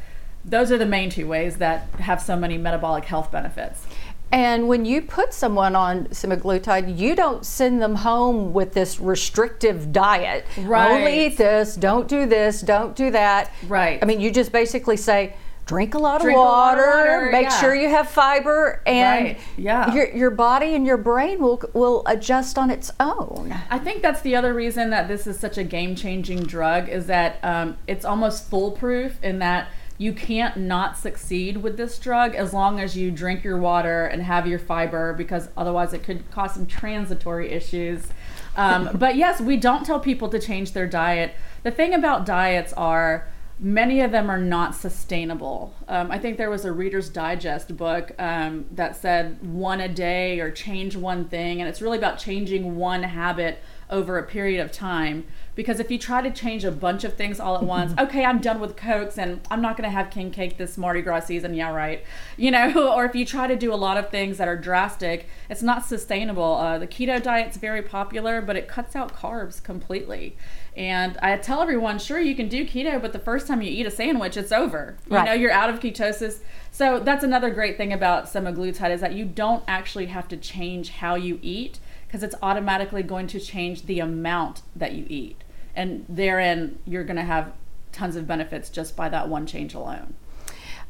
those 0.45 0.71
are 0.71 0.79
the 0.79 0.87
main 0.87 1.11
two 1.11 1.27
ways 1.27 1.57
that 1.57 1.89
have 1.99 2.23
so 2.23 2.37
many 2.37 2.59
metabolic 2.59 3.07
health 3.07 3.33
benefits. 3.33 3.85
And 4.31 4.69
when 4.69 4.85
you 4.85 5.03
put 5.03 5.35
someone 5.35 5.75
on 5.75 6.05
semaglutide, 6.11 6.97
you 6.97 7.17
don't 7.17 7.45
send 7.45 7.83
them 7.83 7.97
home 7.97 8.53
with 8.53 8.73
this 8.75 9.01
restrictive 9.01 9.93
diet. 9.93 10.47
Right. 10.57 10.93
Only 10.93 11.27
eat 11.27 11.39
this, 11.39 11.75
don't 11.75 12.07
do 12.07 12.27
this, 12.27 12.61
don't 12.61 12.95
do 12.95 13.11
that. 13.11 13.51
Right. 13.67 13.99
I 14.01 14.07
mean, 14.07 14.21
you 14.21 14.31
just 14.31 14.53
basically 14.53 14.97
say, 14.97 15.35
drink 15.67 15.95
a 15.95 15.99
lot, 15.99 16.21
drink 16.21 16.39
of, 16.39 16.45
water, 16.45 16.81
lot 16.81 17.07
of 17.07 17.13
water, 17.13 17.29
make 17.33 17.43
yeah. 17.51 17.61
sure 17.61 17.75
you 17.75 17.89
have 17.89 18.09
fiber, 18.09 18.81
and 18.87 19.27
right. 19.27 19.41
yeah. 19.57 19.93
your, 19.93 20.09
your 20.15 20.31
body 20.31 20.75
and 20.75 20.87
your 20.87 20.97
brain 20.97 21.41
will, 21.41 21.61
will 21.75 22.05
adjust 22.07 22.57
on 22.57 22.71
its 22.71 22.93
own. 23.01 23.53
I 23.69 23.79
think 23.79 24.01
that's 24.01 24.23
the 24.23 24.37
other 24.37 24.55
reason 24.55 24.91
that 24.91 25.09
this 25.09 25.27
is 25.27 25.39
such 25.39 25.59
a 25.59 25.65
game 25.65 25.97
changing 25.97 26.45
drug 26.45 26.89
is 26.89 27.07
that 27.07 27.41
um, 27.43 27.77
it's 27.89 28.05
almost 28.05 28.49
foolproof 28.49 29.23
in 29.23 29.41
that 29.41 29.69
you 29.99 30.13
can't 30.13 30.57
not 30.57 30.97
succeed 30.97 31.57
with 31.57 31.77
this 31.77 31.99
drug 31.99 32.35
as 32.35 32.53
long 32.53 32.79
as 32.79 32.97
you 32.97 33.11
drink 33.11 33.43
your 33.43 33.59
water 33.59 34.05
and 34.05 34.23
have 34.23 34.47
your 34.47 34.59
fiber 34.59 35.15
because 35.15 35.49
otherwise 35.57 35.93
it 35.93 36.03
could 36.03 36.31
cause 36.31 36.55
some 36.55 36.67
transitory 36.67 37.51
issues. 37.51 38.07
Um, 38.57 38.91
but 38.99 39.17
yes, 39.17 39.41
we 39.41 39.57
don't 39.57 39.85
tell 39.85 39.99
people 39.99 40.29
to 40.29 40.39
change 40.39 40.73
their 40.73 40.87
diet. 40.87 41.35
The 41.63 41.71
thing 41.71 41.95
about 41.95 42.27
diets 42.27 42.73
are 42.75 43.27
many 43.59 44.01
of 44.03 44.13
them 44.13 44.31
are 44.31 44.39
not 44.39 44.75
sustainable. 44.75 45.75
Um, 45.89 46.11
I 46.11 46.19
think 46.19 46.37
there 46.37 46.51
was 46.51 46.65
a 46.65 46.73
Reader's 46.73 47.09
Digest 47.09 47.77
book 47.77 48.13
um, 48.19 48.67
that 48.73 48.97
said 48.97 49.43
one 49.43 49.81
a 49.81 49.89
day 49.89 50.41
or 50.41 50.51
change 50.51 50.97
one 50.97 51.27
thing, 51.27 51.61
and 51.61 51.69
it's 51.69 51.81
really 51.81 51.99
about 51.99 52.19
changing 52.19 52.77
one 52.77 53.03
habit 53.03 53.59
over 53.89 54.19
a 54.19 54.23
period 54.23 54.61
of 54.61 54.73
time. 54.73 55.25
Because 55.55 55.81
if 55.81 55.91
you 55.91 55.99
try 55.99 56.21
to 56.21 56.31
change 56.31 56.65
a 56.65 56.71
bunch 56.71 57.05
of 57.05 57.15
things 57.15 57.41
all 57.41 57.57
at 57.57 57.63
once, 57.77 57.95
okay, 57.99 58.25
I'm 58.25 58.41
done 58.41 58.61
with 58.61 58.77
Cokes 58.77 59.17
and 59.17 59.41
I'm 59.51 59.63
not 59.63 59.77
going 59.77 59.89
to 59.89 59.95
have 59.95 60.11
king 60.11 60.31
cake 60.31 60.59
this 60.59 60.77
Mardi 60.77 61.01
Gras 61.01 61.21
season, 61.21 61.55
yeah, 61.55 61.73
right. 61.73 62.05
You 62.37 62.51
know, 62.51 62.93
or 62.95 63.05
if 63.05 63.15
you 63.15 63.25
try 63.25 63.47
to 63.47 63.57
do 63.57 63.73
a 63.73 63.77
lot 63.77 63.97
of 63.97 64.11
things 64.11 64.39
that 64.39 64.49
are 64.49 64.57
drastic, 64.57 65.29
it's 65.49 65.63
not 65.63 65.87
sustainable. 65.87 66.57
Uh, 66.57 66.79
the 66.79 66.87
keto 66.87 67.23
diet's 67.23 67.57
very 67.57 67.83
popular, 67.83 68.43
but 68.43 68.57
it 68.57 68.69
cuts 68.69 68.95
out 68.95 69.15
carbs 69.15 69.63
completely. 69.63 70.37
And 70.77 71.17
I 71.23 71.35
tell 71.39 71.63
everyone, 71.63 71.99
sure, 71.99 72.21
you 72.21 72.37
can 72.37 72.49
do 72.49 72.67
keto, 72.67 73.01
but 73.01 73.15
the 73.15 73.19
first 73.19 73.47
time 73.47 73.63
you 73.63 73.71
eat 73.71 73.87
a 73.87 73.91
sandwich, 73.91 74.37
it's 74.37 74.53
over. 74.53 74.99
You 75.09 75.17
Right. 75.17 75.25
know, 75.25 75.33
you're 75.33 75.51
out 75.51 75.71
of 75.71 75.81
ketosis. 75.81 76.41
So 76.71 77.01
that's 77.01 77.25
another 77.25 77.49
great 77.49 77.79
thing 77.79 77.95
about 77.95 78.27
semaglutide 78.27 78.91
is 78.91 79.01
that 79.01 79.15
you 79.15 79.25
don't 79.25 79.65
actually 79.67 80.07
have 80.07 80.29
to 80.29 80.37
change 80.37 80.91
how 80.91 81.15
you 81.15 81.39
eat 81.41 81.79
because 82.07 82.23
it's 82.23 82.35
automatically 82.43 83.03
going 83.03 83.27
to 83.29 83.41
change 83.41 83.87
the 83.87 84.01
amount 84.01 84.61
that 84.77 84.93
you 84.93 85.07
eat. 85.09 85.43
And 85.75 86.05
therein, 86.11 86.79
you're 86.85 87.05
going 87.05 87.17
to 87.17 87.23
have 87.23 87.53
tons 87.93 88.15
of 88.15 88.27
benefits 88.27 88.69
just 88.69 88.95
by 88.97 89.09
that 89.09 89.29
one 89.29 89.47
change 89.47 89.73
alone. 89.73 90.13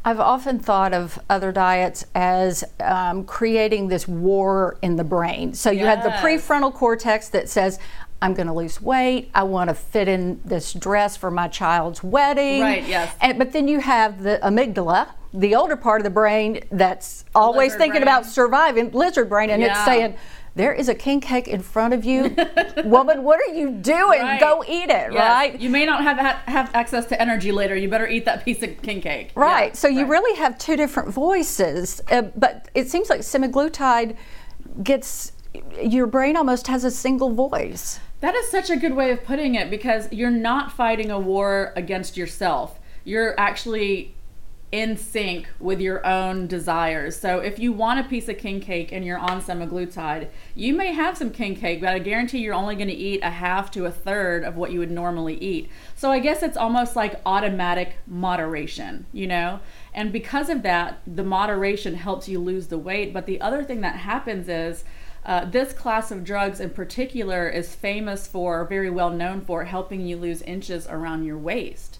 I've 0.04 0.20
often 0.20 0.60
thought 0.60 0.94
of 0.94 1.18
other 1.28 1.50
diets 1.50 2.06
as 2.14 2.62
um, 2.78 3.24
creating 3.24 3.88
this 3.88 4.06
war 4.06 4.78
in 4.80 4.94
the 4.94 5.02
brain. 5.02 5.52
So 5.52 5.72
you 5.72 5.84
have 5.84 6.04
the 6.04 6.10
prefrontal 6.10 6.72
cortex 6.72 7.28
that 7.30 7.48
says, 7.48 7.80
I'm 8.22 8.34
going 8.34 8.46
to 8.46 8.52
lose 8.52 8.80
weight. 8.80 9.30
I 9.34 9.42
want 9.42 9.68
to 9.68 9.74
fit 9.74 10.08
in 10.08 10.40
this 10.44 10.72
dress 10.72 11.16
for 11.16 11.30
my 11.30 11.48
child's 11.48 12.02
wedding. 12.02 12.62
Right, 12.62 12.86
yes. 12.86 13.14
And, 13.20 13.38
but 13.38 13.52
then 13.52 13.68
you 13.68 13.80
have 13.80 14.22
the 14.22 14.38
amygdala, 14.42 15.08
the 15.34 15.54
older 15.54 15.76
part 15.76 16.00
of 16.00 16.04
the 16.04 16.10
brain 16.10 16.60
that's 16.70 17.24
always 17.34 17.72
thinking 17.74 18.00
brain. 18.00 18.02
about 18.02 18.24
surviving, 18.26 18.90
lizard 18.92 19.28
brain, 19.28 19.50
and 19.50 19.62
it's 19.62 19.84
saying, 19.84 20.16
there 20.54 20.72
is 20.72 20.88
a 20.88 20.94
king 20.94 21.20
cake 21.20 21.46
in 21.48 21.60
front 21.60 21.92
of 21.92 22.06
you. 22.06 22.34
Woman, 22.86 23.22
what 23.22 23.38
are 23.46 23.54
you 23.54 23.70
doing? 23.72 24.22
Right. 24.22 24.40
Go 24.40 24.64
eat 24.66 24.84
it, 24.88 25.12
Yes, 25.12 25.14
right? 25.14 25.60
You 25.60 25.68
may 25.68 25.84
not 25.84 26.02
have 26.02 26.16
have 26.16 26.74
access 26.74 27.04
to 27.06 27.20
energy 27.20 27.52
later. 27.52 27.76
You 27.76 27.90
better 27.90 28.08
eat 28.08 28.24
that 28.24 28.42
piece 28.42 28.62
of 28.62 28.80
king 28.80 29.02
cake. 29.02 29.32
Yeah, 29.36 29.42
Right. 29.42 29.76
so 29.76 29.86
you 29.86 30.06
really 30.06 30.34
have 30.38 30.56
two 30.56 30.74
different 30.76 31.10
voices, 31.10 32.00
uh, 32.10 32.22
but 32.34 32.70
it 32.74 32.88
seems 32.88 33.10
like 33.10 33.20
semaglutide 33.20 34.16
gets 34.82 35.32
your 35.82 36.06
brain 36.06 36.36
almost 36.36 36.66
has 36.66 36.84
a 36.84 36.90
single 36.90 37.32
voice. 37.32 38.00
That 38.20 38.34
is 38.34 38.48
such 38.48 38.70
a 38.70 38.76
good 38.76 38.94
way 38.94 39.10
of 39.10 39.24
putting 39.24 39.54
it 39.54 39.70
because 39.70 40.10
you're 40.12 40.30
not 40.30 40.72
fighting 40.72 41.10
a 41.10 41.18
war 41.18 41.72
against 41.76 42.16
yourself. 42.16 42.78
You're 43.04 43.38
actually 43.38 44.16
in 44.72 44.96
sync 44.96 45.48
with 45.60 45.80
your 45.80 46.04
own 46.04 46.46
desires. 46.46 47.16
So 47.16 47.38
if 47.38 47.58
you 47.58 47.72
want 47.72 48.00
a 48.00 48.08
piece 48.08 48.28
of 48.28 48.36
king 48.36 48.60
cake 48.60 48.90
and 48.90 49.04
you're 49.04 49.18
on 49.18 49.40
semaglutide, 49.40 50.28
you 50.54 50.74
may 50.74 50.92
have 50.92 51.16
some 51.16 51.30
king 51.30 51.54
cake, 51.54 51.80
but 51.80 51.90
I 51.90 51.98
guarantee 52.00 52.38
you're 52.38 52.54
only 52.54 52.74
going 52.74 52.88
to 52.88 52.94
eat 52.94 53.20
a 53.22 53.30
half 53.30 53.70
to 53.72 53.86
a 53.86 53.92
third 53.92 54.42
of 54.42 54.56
what 54.56 54.72
you 54.72 54.80
would 54.80 54.90
normally 54.90 55.38
eat. 55.38 55.70
So 55.94 56.10
I 56.10 56.18
guess 56.18 56.42
it's 56.42 56.56
almost 56.56 56.96
like 56.96 57.20
automatic 57.24 57.98
moderation, 58.06 59.06
you 59.12 59.28
know? 59.28 59.60
And 59.94 60.12
because 60.12 60.48
of 60.48 60.62
that, 60.62 61.00
the 61.06 61.24
moderation 61.24 61.94
helps 61.94 62.28
you 62.28 62.40
lose 62.40 62.66
the 62.66 62.78
weight. 62.78 63.14
But 63.14 63.26
the 63.26 63.40
other 63.40 63.62
thing 63.62 63.82
that 63.82 63.96
happens 63.96 64.48
is 64.48 64.84
uh, 65.26 65.44
this 65.44 65.72
class 65.72 66.12
of 66.12 66.22
drugs 66.22 66.60
in 66.60 66.70
particular 66.70 67.48
is 67.48 67.74
famous 67.74 68.28
for, 68.28 68.64
very 68.64 68.88
well 68.88 69.10
known 69.10 69.40
for, 69.40 69.64
helping 69.64 70.06
you 70.06 70.16
lose 70.16 70.40
inches 70.42 70.86
around 70.86 71.24
your 71.24 71.36
waist. 71.36 71.98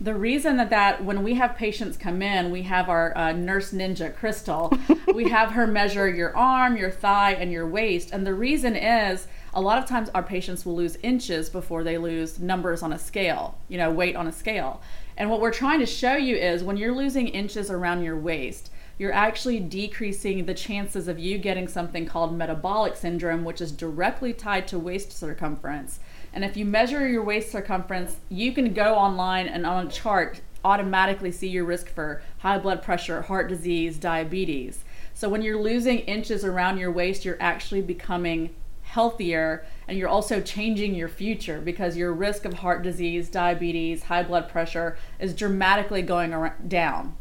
The 0.00 0.14
reason 0.14 0.58
that, 0.58 0.70
that 0.70 1.02
when 1.02 1.24
we 1.24 1.34
have 1.34 1.56
patients 1.56 1.96
come 1.96 2.20
in, 2.20 2.52
we 2.52 2.62
have 2.62 2.88
our 2.90 3.16
uh, 3.16 3.32
nurse 3.32 3.72
ninja, 3.72 4.14
Crystal, 4.14 4.72
we 5.14 5.30
have 5.30 5.52
her 5.52 5.66
measure 5.66 6.08
your 6.08 6.36
arm, 6.36 6.76
your 6.76 6.90
thigh, 6.90 7.32
and 7.32 7.50
your 7.50 7.66
waist. 7.66 8.10
And 8.12 8.26
the 8.26 8.34
reason 8.34 8.76
is 8.76 9.26
a 9.54 9.60
lot 9.62 9.78
of 9.78 9.88
times 9.88 10.10
our 10.14 10.22
patients 10.22 10.66
will 10.66 10.76
lose 10.76 10.96
inches 11.02 11.48
before 11.48 11.82
they 11.82 11.96
lose 11.96 12.38
numbers 12.38 12.82
on 12.82 12.92
a 12.92 12.98
scale, 12.98 13.58
you 13.68 13.78
know, 13.78 13.90
weight 13.90 14.14
on 14.14 14.28
a 14.28 14.32
scale. 14.32 14.82
And 15.16 15.30
what 15.30 15.40
we're 15.40 15.52
trying 15.52 15.80
to 15.80 15.86
show 15.86 16.14
you 16.14 16.36
is 16.36 16.62
when 16.62 16.76
you're 16.76 16.94
losing 16.94 17.28
inches 17.28 17.70
around 17.70 18.04
your 18.04 18.16
waist, 18.16 18.70
you're 18.98 19.12
actually 19.12 19.60
decreasing 19.60 20.44
the 20.44 20.54
chances 20.54 21.06
of 21.06 21.18
you 21.18 21.38
getting 21.38 21.68
something 21.68 22.04
called 22.04 22.36
metabolic 22.36 22.96
syndrome, 22.96 23.44
which 23.44 23.60
is 23.60 23.70
directly 23.70 24.32
tied 24.32 24.66
to 24.68 24.78
waist 24.78 25.12
circumference. 25.12 26.00
And 26.32 26.44
if 26.44 26.56
you 26.56 26.64
measure 26.64 27.08
your 27.08 27.22
waist 27.22 27.50
circumference, 27.50 28.16
you 28.28 28.52
can 28.52 28.74
go 28.74 28.94
online 28.94 29.46
and 29.46 29.64
on 29.64 29.86
a 29.86 29.90
chart 29.90 30.40
automatically 30.64 31.30
see 31.30 31.48
your 31.48 31.64
risk 31.64 31.88
for 31.88 32.20
high 32.38 32.58
blood 32.58 32.82
pressure, 32.82 33.22
heart 33.22 33.48
disease, 33.48 33.96
diabetes. 33.96 34.84
So 35.14 35.28
when 35.28 35.42
you're 35.42 35.60
losing 35.60 36.00
inches 36.00 36.44
around 36.44 36.78
your 36.78 36.90
waist, 36.90 37.24
you're 37.24 37.40
actually 37.40 37.82
becoming 37.82 38.54
healthier 38.82 39.64
and 39.86 39.98
you're 39.98 40.08
also 40.08 40.40
changing 40.40 40.94
your 40.94 41.08
future 41.08 41.60
because 41.60 41.96
your 41.96 42.12
risk 42.12 42.44
of 42.44 42.54
heart 42.54 42.82
disease, 42.82 43.28
diabetes, 43.28 44.04
high 44.04 44.22
blood 44.22 44.48
pressure 44.48 44.96
is 45.20 45.34
dramatically 45.34 46.02
going 46.02 46.50
down. 46.66 47.14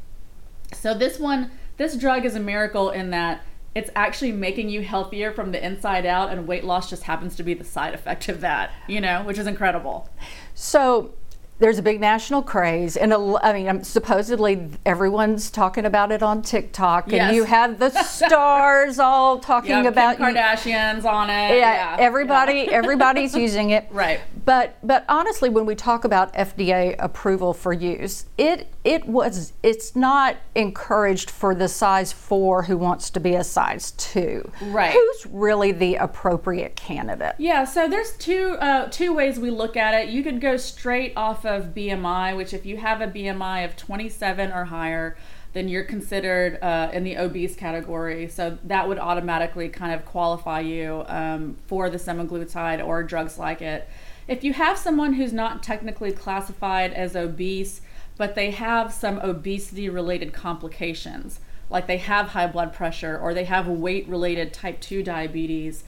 So 0.74 0.94
this 0.94 1.20
one, 1.20 1.52
this 1.78 1.96
drug 1.96 2.26
is 2.26 2.36
a 2.36 2.40
miracle 2.40 2.90
in 2.92 3.10
that 3.12 3.42
it's 3.76 3.90
actually 3.96 4.32
making 4.32 4.70
you 4.70 4.82
healthier 4.82 5.32
from 5.32 5.52
the 5.52 5.64
inside 5.64 6.06
out, 6.06 6.32
and 6.32 6.48
weight 6.48 6.64
loss 6.64 6.90
just 6.90 7.04
happens 7.04 7.36
to 7.36 7.44
be 7.44 7.54
the 7.54 7.64
side 7.64 7.94
effect 7.94 8.28
of 8.30 8.42
that, 8.42 8.72
you 8.88 9.00
know, 9.00 9.22
which 9.24 9.38
is 9.38 9.46
incredible. 9.46 10.10
So 10.56 11.14
there's 11.60 11.78
a 11.78 11.82
big 11.84 12.00
national 12.00 12.42
craze, 12.42 12.98
and 12.98 13.14
a 13.14 13.40
I 13.44 13.54
mean, 13.54 13.68
um, 13.68 13.84
supposedly 13.84 14.70
everyone's 14.86 15.52
talking 15.52 15.86
about 15.86 16.12
it 16.12 16.24
on 16.24 16.42
TikTok, 16.42 17.12
Yes. 17.12 17.28
and 17.28 17.36
you 17.36 17.44
have 17.44 17.78
the 17.78 17.90
stars 18.04 18.98
all 19.00 19.40
talking 19.40 19.70
Yeah, 19.72 19.84
about 19.84 20.18
Kim 20.18 20.28
you- 20.30 20.34
Kardashian's 20.36 21.06
on 21.06 21.30
it. 21.30 21.58
yeah, 21.60 21.96
everybody 22.00 22.72
everybody's 22.72 23.36
using 23.46 23.70
it 23.72 23.88
Right. 23.92 24.20
But 24.48 24.77
but 24.82 25.04
honestly 25.10 25.50
when 25.50 25.66
we 25.66 25.75
talk 25.75 26.06
about 26.06 26.34
FDA 26.34 26.96
approval 27.00 27.54
for 27.54 27.74
use 27.74 28.25
it 28.38 28.68
it 28.86 29.06
was 29.06 29.51
it's 29.62 29.94
not 29.94 30.38
encouraged 30.56 31.30
for 31.30 31.54
the 31.54 31.68
size 31.68 32.13
4 32.13 32.63
who 32.63 32.77
wants 32.77 33.10
to 33.10 33.20
be 33.20 33.36
a 33.36 33.44
size 33.44 33.92
2 33.92 34.50
Right. 34.62 34.94
who's 34.94 35.25
really 35.27 35.74
the 35.74 35.96
appropriate 35.96 36.77
candidate 36.77 37.36
Yeah, 37.38 37.66
so 37.66 37.89
there's 37.89 38.13
two 38.18 38.56
uh, 38.62 38.88
two 38.89 39.13
ways 39.13 39.38
we 39.38 39.51
look 39.51 39.75
at 39.75 39.94
it. 39.94 40.08
You 40.10 40.24
could 40.24 40.39
go 40.39 40.56
straight 40.56 41.12
off 41.18 41.46
of 41.46 41.74
BMI, 41.75 42.38
which 42.38 42.54
if 42.54 42.66
you 42.66 42.77
have 42.77 43.01
a 43.01 43.08
BMI 43.08 43.66
of 43.66 43.75
27 43.75 44.51
or 44.54 44.66
higher, 44.66 45.18
then 45.54 45.68
you're 45.68 45.84
considered 45.84 46.58
uh, 46.62 46.89
in 46.94 47.04
the 47.04 47.18
obese 47.18 47.56
category. 47.56 48.27
So 48.30 48.58
that 48.63 48.88
would 48.88 48.98
automatically 49.00 49.68
kind 49.70 49.94
of 49.94 50.06
qualify 50.06 50.62
you 50.62 51.04
um, 51.08 51.58
for 51.68 51.89
the 51.89 51.98
semaglutide 51.98 52.86
or 52.86 53.04
drugs 53.04 53.38
like 53.38 53.62
it. 53.62 53.89
If 54.28 54.44
you 54.44 54.54
have 54.54 54.78
someone 54.78 55.14
who's 55.14 55.34
not 55.34 55.64
technically 55.64 56.12
classified 56.12 56.94
as 56.94 57.16
obese, 57.16 57.82
but 58.18 58.36
they 58.36 58.52
have 58.52 58.92
some 58.94 59.20
obesity 59.20 59.88
related 59.90 60.34
complications, 60.34 61.40
like 61.70 61.88
they 61.88 61.98
have 61.98 62.30
high 62.30 62.48
blood 62.48 62.74
pressure 62.74 63.18
or 63.18 63.34
they 63.34 63.46
have 63.46 63.68
weight 63.68 64.08
related 64.08 64.54
type 64.54 64.80
2 64.80 65.04
diabetes 65.04 65.84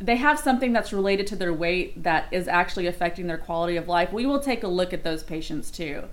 they 0.00 0.16
have 0.16 0.38
something 0.38 0.72
that's 0.72 0.92
related 0.92 1.26
to 1.26 1.36
their 1.36 1.52
weight 1.52 2.02
that 2.02 2.26
is 2.30 2.46
actually 2.46 2.86
affecting 2.86 3.26
their 3.26 3.38
quality 3.38 3.76
of 3.76 3.88
life 3.88 4.12
we 4.12 4.26
will 4.26 4.40
take 4.40 4.62
a 4.62 4.68
look 4.68 4.92
at 4.92 5.02
those 5.02 5.22
patients 5.22 5.70
too. 5.70 6.04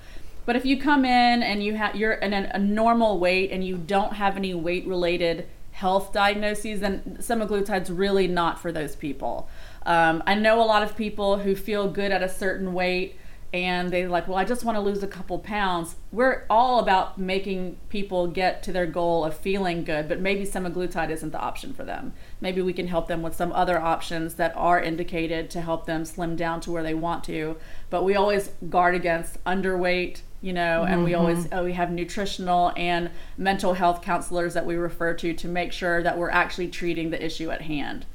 But 0.46 0.56
if 0.56 0.66
you 0.66 0.80
come 0.80 1.06
in 1.06 1.44
and 1.44 1.64
you 1.64 1.76
have 1.76 1.96
you're 1.96 2.14
in 2.14 2.34
a, 2.34 2.50
a 2.54 2.60
normal 2.60 3.20
weight 3.20 3.52
and 3.52 3.64
you 3.64 3.78
don't 3.78 4.14
have 4.14 4.38
any 4.38 4.54
weight 4.54 4.88
related 4.88 5.48
health 5.72 6.14
diagnoses 6.14 6.80
then 6.80 7.18
semaglutide's 7.20 7.92
really 7.92 8.28
not 8.28 8.60
for 8.60 8.72
those 8.72 8.96
people 8.96 9.50
um, 9.86 10.22
i 10.26 10.36
know 10.36 10.62
a 10.62 10.66
lot 10.66 10.84
of 10.84 10.96
people 10.96 11.40
who 11.40 11.56
feel 11.56 11.88
good 11.90 12.12
at 12.12 12.22
a 12.22 12.30
certain 12.30 12.74
weight 12.74 13.18
and 13.56 13.90
they're 13.90 14.10
like, 14.10 14.28
well, 14.28 14.38
I 14.38 14.44
just 14.44 14.66
want 14.66 14.76
to 14.76 14.82
lose 14.82 15.02
a 15.02 15.08
couple 15.08 15.40
pounds. 15.40 15.96
We're 16.12 16.44
all 16.50 16.80
about 16.80 17.18
making 17.18 17.78
people 17.88 18.28
get 18.28 18.62
to 18.64 18.74
their 18.74 18.86
goal 18.86 19.24
of 19.24 19.34
feeling 19.38 19.86
good, 19.86 20.10
but 20.10 20.20
maybe 20.20 20.46
semaglutide 20.46 21.10
isn't 21.10 21.32
the 21.32 21.40
option 21.40 21.74
for 21.74 21.86
them. 21.86 22.12
Maybe 22.42 22.62
we 22.62 22.74
can 22.74 22.88
help 22.88 23.08
them 23.08 23.22
with 23.22 23.34
some 23.34 23.54
other 23.54 23.80
options 23.80 24.34
that 24.34 24.54
are 24.58 24.82
indicated 24.82 25.50
to 25.52 25.62
help 25.62 25.86
them 25.86 26.04
slim 26.04 26.36
down 26.36 26.60
to 26.62 26.72
where 26.72 26.84
they 26.84 26.94
want 26.94 27.24
to. 27.26 27.56
But 27.90 28.04
we 28.04 28.16
always 28.16 28.50
guard 28.70 28.94
against 28.94 29.42
underweight, 29.46 30.20
you 30.42 30.52
know, 30.52 30.84
and 30.84 31.06
we 31.06 31.14
always 31.14 31.48
uh, 31.54 31.62
we 31.64 31.72
have 31.74 31.92
nutritional 31.92 32.74
and 32.76 33.10
mental 33.38 33.76
health 33.76 34.02
counselors 34.02 34.54
that 34.56 34.66
we 34.66 34.76
refer 34.76 35.14
to 35.14 35.34
to 35.34 35.48
make 35.48 35.72
sure 35.72 36.04
that 36.04 36.18
we're 36.18 36.30
actually 36.30 36.68
treating 36.68 37.10
the 37.10 37.24
issue 37.24 37.52
at 37.52 37.62
hand. 37.62 38.06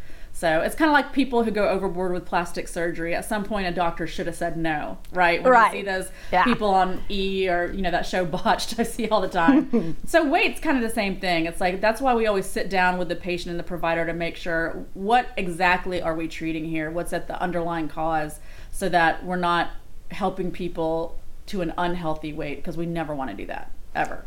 So 0.40 0.62
it's 0.62 0.74
kind 0.74 0.88
of 0.88 0.94
like 0.94 1.12
people 1.12 1.44
who 1.44 1.50
go 1.50 1.68
overboard 1.68 2.12
with 2.14 2.24
plastic 2.24 2.66
surgery. 2.66 3.14
At 3.14 3.26
some 3.26 3.44
point, 3.44 3.66
a 3.66 3.70
doctor 3.72 4.06
should 4.06 4.26
have 4.26 4.34
said 4.36 4.56
no, 4.56 4.96
right? 5.12 5.42
When 5.42 5.52
Right. 5.52 5.74
you 5.74 5.80
see 5.80 5.84
those 5.84 6.10
Yeah. 6.32 6.44
people 6.44 6.70
on 6.70 7.02
E 7.10 7.46
or 7.46 7.70
you 7.70 7.82
know 7.82 7.90
that 7.90 8.06
show 8.06 8.24
Botched, 8.24 8.78
I 8.80 8.84
see 8.84 9.06
all 9.10 9.20
the 9.20 9.28
time. 9.28 9.98
so 10.06 10.26
weight's 10.26 10.58
kind 10.58 10.78
of 10.78 10.82
the 10.82 10.88
same 10.94 11.20
thing. 11.20 11.44
It's 11.44 11.60
like 11.60 11.82
that's 11.82 12.00
why 12.00 12.14
we 12.14 12.26
always 12.26 12.46
sit 12.46 12.70
down 12.70 12.96
with 12.96 13.10
the 13.10 13.16
patient 13.16 13.50
and 13.50 13.58
the 13.60 13.64
provider 13.64 14.06
to 14.06 14.14
make 14.14 14.34
sure 14.34 14.86
what 14.94 15.26
exactly 15.36 16.00
are 16.00 16.14
we 16.14 16.26
treating 16.26 16.64
here, 16.64 16.90
what's 16.90 17.12
at 17.12 17.26
the 17.26 17.38
underlying 17.38 17.88
cause, 17.88 18.40
so 18.72 18.88
that 18.88 19.22
we're 19.22 19.36
not 19.36 19.68
helping 20.10 20.50
people 20.50 21.18
to 21.48 21.60
an 21.60 21.74
unhealthy 21.76 22.32
weight 22.32 22.56
because 22.56 22.78
we 22.78 22.86
never 22.86 23.14
want 23.14 23.28
to 23.30 23.36
do 23.36 23.44
that 23.44 23.70
ever. 23.94 24.24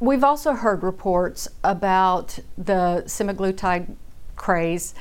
We've 0.00 0.24
also 0.24 0.54
heard 0.54 0.82
reports 0.82 1.46
about 1.62 2.38
the 2.56 3.02
semaglutide 3.06 3.96
craze 4.34 4.94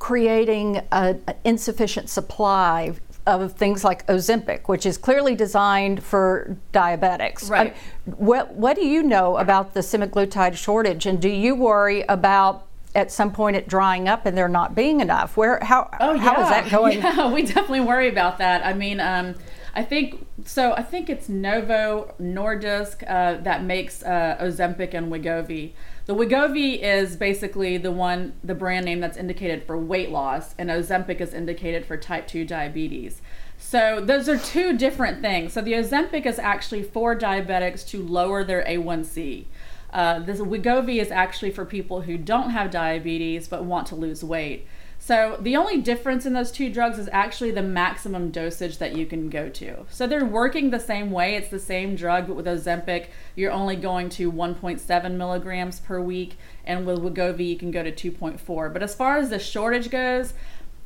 creating 0.00 0.82
an 0.90 1.22
insufficient 1.44 2.10
supply 2.10 2.94
of 3.26 3.52
things 3.52 3.84
like 3.84 4.04
Ozempic, 4.08 4.62
which 4.66 4.84
is 4.84 4.98
clearly 4.98 5.36
designed 5.36 6.02
for 6.02 6.56
diabetics. 6.72 7.48
Right. 7.48 7.74
I- 7.74 8.10
what 8.10 8.54
What 8.54 8.74
do 8.74 8.84
you 8.84 9.04
know 9.04 9.36
about 9.36 9.74
the 9.74 9.80
semaglutide 9.80 10.56
shortage, 10.56 11.06
and 11.06 11.20
do 11.22 11.28
you 11.28 11.54
worry 11.54 12.02
about 12.08 12.66
at 12.92 13.12
some 13.12 13.30
point 13.30 13.54
it 13.54 13.68
drying 13.68 14.08
up 14.08 14.26
and 14.26 14.36
there 14.36 14.48
not 14.48 14.74
being 14.74 14.98
enough? 15.00 15.36
Where 15.36 15.60
how 15.62 15.90
Oh 16.00 16.14
yeah, 16.14 16.42
is 16.42 16.48
that 16.48 16.70
going? 16.76 16.98
Yeah, 16.98 17.32
we 17.32 17.42
definitely 17.42 17.80
worry 17.80 18.08
about 18.08 18.38
that. 18.38 18.66
I 18.66 18.72
mean, 18.72 18.98
um, 19.00 19.34
I 19.74 19.84
think 19.84 20.26
so. 20.44 20.72
I 20.72 20.82
think 20.82 21.08
it's 21.10 21.28
Novo 21.28 22.14
Nordisk 22.20 23.04
uh, 23.06 23.40
that 23.42 23.62
makes 23.62 24.02
uh, 24.02 24.38
Ozempic 24.40 24.94
and 24.94 25.12
Wegovy. 25.12 25.72
The 26.10 26.16
Wegovy 26.16 26.82
is 26.82 27.14
basically 27.14 27.78
the 27.78 27.92
one, 27.92 28.32
the 28.42 28.56
brand 28.56 28.84
name 28.84 28.98
that's 28.98 29.16
indicated 29.16 29.62
for 29.62 29.78
weight 29.78 30.10
loss, 30.10 30.56
and 30.58 30.68
Ozempic 30.68 31.20
is 31.20 31.32
indicated 31.32 31.86
for 31.86 31.96
type 31.96 32.26
two 32.26 32.44
diabetes. 32.44 33.22
So 33.58 34.00
those 34.04 34.28
are 34.28 34.36
two 34.36 34.76
different 34.76 35.22
things. 35.22 35.52
So 35.52 35.60
the 35.60 35.74
Ozempic 35.74 36.26
is 36.26 36.40
actually 36.40 36.82
for 36.82 37.14
diabetics 37.14 37.86
to 37.90 38.02
lower 38.02 38.42
their 38.42 38.64
A1C. 38.64 39.44
Uh, 39.92 40.18
this 40.18 40.40
Wegovy 40.40 41.00
is 41.00 41.12
actually 41.12 41.52
for 41.52 41.64
people 41.64 42.00
who 42.00 42.18
don't 42.18 42.50
have 42.50 42.72
diabetes 42.72 43.46
but 43.46 43.64
want 43.64 43.86
to 43.86 43.94
lose 43.94 44.24
weight. 44.24 44.66
So 45.02 45.38
the 45.40 45.56
only 45.56 45.80
difference 45.80 46.26
in 46.26 46.34
those 46.34 46.52
two 46.52 46.70
drugs 46.70 46.98
is 46.98 47.08
actually 47.10 47.52
the 47.52 47.62
maximum 47.62 48.30
dosage 48.30 48.76
that 48.78 48.94
you 48.94 49.06
can 49.06 49.30
go 49.30 49.48
to. 49.48 49.86
So 49.88 50.06
they're 50.06 50.26
working 50.26 50.68
the 50.68 50.78
same 50.78 51.10
way. 51.10 51.36
It's 51.36 51.48
the 51.48 51.58
same 51.58 51.96
drug, 51.96 52.26
but 52.26 52.36
with 52.36 52.44
Ozempic, 52.44 53.06
you're 53.34 53.50
only 53.50 53.76
going 53.76 54.10
to 54.10 54.30
1.7 54.30 55.12
milligrams 55.14 55.80
per 55.80 56.02
week, 56.02 56.36
and 56.66 56.86
with 56.86 56.98
Wegovy, 56.98 57.48
you 57.48 57.56
can 57.56 57.70
go 57.70 57.82
to 57.82 57.90
2.4. 57.90 58.72
But 58.72 58.82
as 58.82 58.94
far 58.94 59.16
as 59.16 59.30
the 59.30 59.38
shortage 59.38 59.90
goes, 59.90 60.34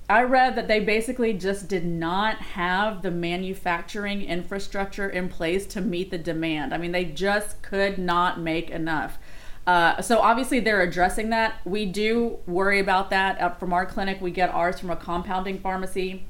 I 0.09 0.23
read 0.23 0.55
that 0.57 0.69
they 0.69 0.81
basically 0.81 1.33
just 1.33 1.67
did 1.67 1.85
not 1.85 2.37
have 2.37 3.03
the 3.03 3.11
manufacturing 3.11 4.23
infrastructure 4.23 5.09
in 5.09 5.29
place 5.29 5.67
to 5.69 5.81
meet 5.81 6.11
the 6.11 6.19
demand. 6.19 6.73
I 6.73 6.79
mean, 6.79 6.93
they 6.93 7.07
just 7.07 7.63
could 7.63 7.99
not 7.99 8.39
make 8.39 8.71
enough. 8.71 9.19
Uh, 9.67 10.03
so 10.03 10.19
obviously 10.19 10.61
they're 10.61 10.83
addressing 10.83 11.31
that. 11.31 11.61
We 11.65 11.87
do 11.87 12.39
worry 12.47 12.81
about 12.81 13.11
that. 13.11 13.41
Uh, 13.41 13.51
from 13.51 13.73
our 13.73 13.87
clinic, 13.87 14.21
we 14.21 14.31
get 14.31 14.51
ours 14.51 14.79
from 14.79 14.91
a 14.91 14.97
compounding 14.97 15.59
pharmacy, 15.59 16.25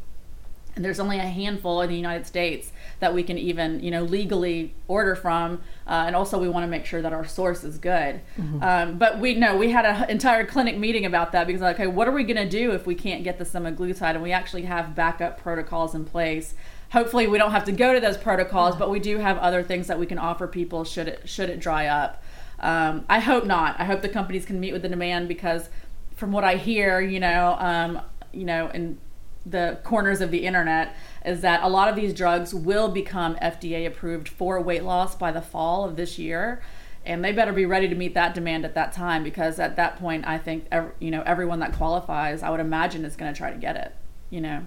and 0.77 0.85
there's 0.85 0.99
only 0.99 1.19
a 1.19 1.23
handful 1.23 1.81
in 1.83 1.89
the 1.89 1.97
United 1.97 2.27
States 2.27 2.73
that 2.99 3.15
we 3.15 3.23
can 3.23 3.39
even, 3.39 3.79
you 3.81 3.93
know, 3.93 4.03
legally 4.03 4.75
order 4.89 5.15
from. 5.15 5.63
Uh, 5.87 6.05
and 6.07 6.17
also, 6.17 6.37
we 6.39 6.49
want 6.49 6.65
to 6.65 6.69
make 6.69 6.85
sure 6.85 7.01
that 7.01 7.13
our 7.13 7.25
source 7.25 7.63
is 7.63 7.79
good. 7.79 8.21
Um, 8.63 8.99
but 8.99 9.21
we 9.21 9.35
know 9.35 9.57
we 9.57 9.71
had 9.71 9.85
an 9.85 10.11
entire 10.11 10.45
clinic 10.45 10.77
meeting 10.77 11.05
about 11.07 11.31
that 11.33 11.47
because, 11.47 11.63
like, 11.63 11.79
okay, 11.79 11.87
what 11.87 12.09
are 12.09 12.13
we 12.13 12.25
going 12.25 12.37
to 12.37 12.49
do 12.49 12.73
if 12.73 12.87
we 12.87 12.97
can't 12.97 13.23
get 13.23 13.39
the 13.39 13.45
semaglutide? 13.45 14.15
And 14.15 14.23
we 14.23 14.33
actually 14.33 14.63
have 14.63 14.97
backup 14.97 15.41
protocols 15.41 15.95
in 15.95 16.05
place. 16.05 16.55
Hopefully, 16.91 17.29
we 17.29 17.39
don't 17.39 17.53
have 17.53 17.65
to 17.65 17.73
go 17.73 17.93
to 17.93 18.01
those 18.01 18.17
protocols, 18.17 18.75
but 18.75 18.91
we 18.91 18.99
do 18.99 19.19
have 19.19 19.39
other 19.39 19.63
things 19.63 19.87
that 19.87 19.99
we 19.99 20.07
can 20.07 20.19
offer 20.19 20.47
people 20.49 20.85
should 20.85 21.07
it 21.09 21.29
should 21.29 21.51
it 21.51 21.61
dry 21.61 21.87
up. 21.87 22.23
Um, 22.65 23.05
I 23.11 23.21
hope 23.21 23.45
not. 23.45 23.79
I 23.79 23.85
hope 23.85 24.01
the 24.01 24.09
companies 24.09 24.47
can 24.47 24.59
meet 24.59 24.73
with 24.73 24.81
the 24.81 24.89
demand 24.89 25.29
because, 25.29 25.69
from 26.17 26.33
what 26.33 26.45
I 26.45 26.57
hear, 26.57 26.99
you 26.99 27.21
know, 27.21 27.57
um, 27.59 28.01
you 28.33 28.45
know, 28.45 28.71
in 28.71 28.99
the 29.45 29.79
corners 29.85 30.23
of 30.23 30.31
the 30.31 30.47
internet, 30.47 30.97
is 31.27 31.43
that 31.43 31.63
a 31.63 31.69
lot 31.69 31.91
of 31.91 31.95
these 31.95 32.15
drugs 32.15 32.55
will 32.55 32.89
become 32.89 33.37
FDA 33.37 33.87
approved 33.87 34.31
for 34.31 34.59
weight 34.63 34.83
loss 34.83 35.15
by 35.15 35.31
the 35.31 35.43
fall 35.43 35.85
of 35.85 35.97
this 35.97 36.19
year, 36.19 36.63
and 37.05 37.23
they 37.23 37.33
better 37.33 37.53
be 37.53 37.67
ready 37.67 37.87
to 37.87 37.95
meet 37.95 38.15
that 38.15 38.35
demand 38.35 38.65
at 38.65 38.75
that 38.75 38.95
time 38.95 39.23
because 39.23 39.59
at 39.59 39.77
that 39.77 39.99
point, 39.99 40.27
I 40.27 40.39
think 40.39 40.65
ev- 40.73 40.93
you 40.99 41.11
know 41.11 41.23
everyone 41.27 41.59
that 41.59 41.75
qualifies, 41.75 42.43
I 42.43 42.49
would 42.49 42.61
imagine, 42.61 43.05
is 43.05 43.15
going 43.15 43.31
to 43.31 43.37
try 43.37 43.53
to 43.53 43.59
get 43.59 43.77
it. 43.77 43.95
You 44.31 44.41
know. 44.41 44.65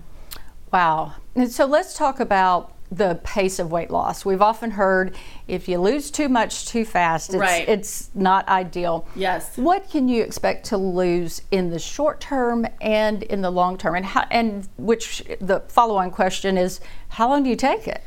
Wow. 0.71 1.15
And 1.33 1.51
so 1.51 1.65
let's 1.65 1.95
talk 1.95 2.19
about 2.19 2.76
the 2.91 3.19
pace 3.23 3.59
of 3.59 3.71
weight 3.71 3.91
loss. 3.91 4.23
We've 4.23 4.41
often 4.41 4.71
heard 4.71 5.15
if 5.47 5.67
you 5.67 5.77
lose 5.79 6.09
too 6.09 6.29
much 6.29 6.67
too 6.67 6.85
fast, 6.85 7.31
it's, 7.31 7.39
Right. 7.39 7.67
it's 7.67 8.09
not 8.15 8.47
ideal. 8.47 9.05
Yes. 9.15 9.57
What 9.57 9.89
can 9.89 10.07
you 10.07 10.23
expect 10.23 10.65
to 10.67 10.77
lose 10.77 11.41
in 11.51 11.69
the 11.69 11.79
short 11.79 12.21
term 12.21 12.65
and 12.79 13.23
in 13.23 13.41
the 13.41 13.51
long 13.51 13.77
term? 13.77 13.95
And 13.95 14.05
how, 14.05 14.25
and 14.31 14.67
which 14.77 15.23
the 15.41 15.61
follow-on 15.67 16.11
question 16.11 16.57
is, 16.57 16.79
how 17.09 17.27
long 17.27 17.43
do 17.43 17.49
you 17.49 17.55
take 17.57 17.87
it? 17.87 18.01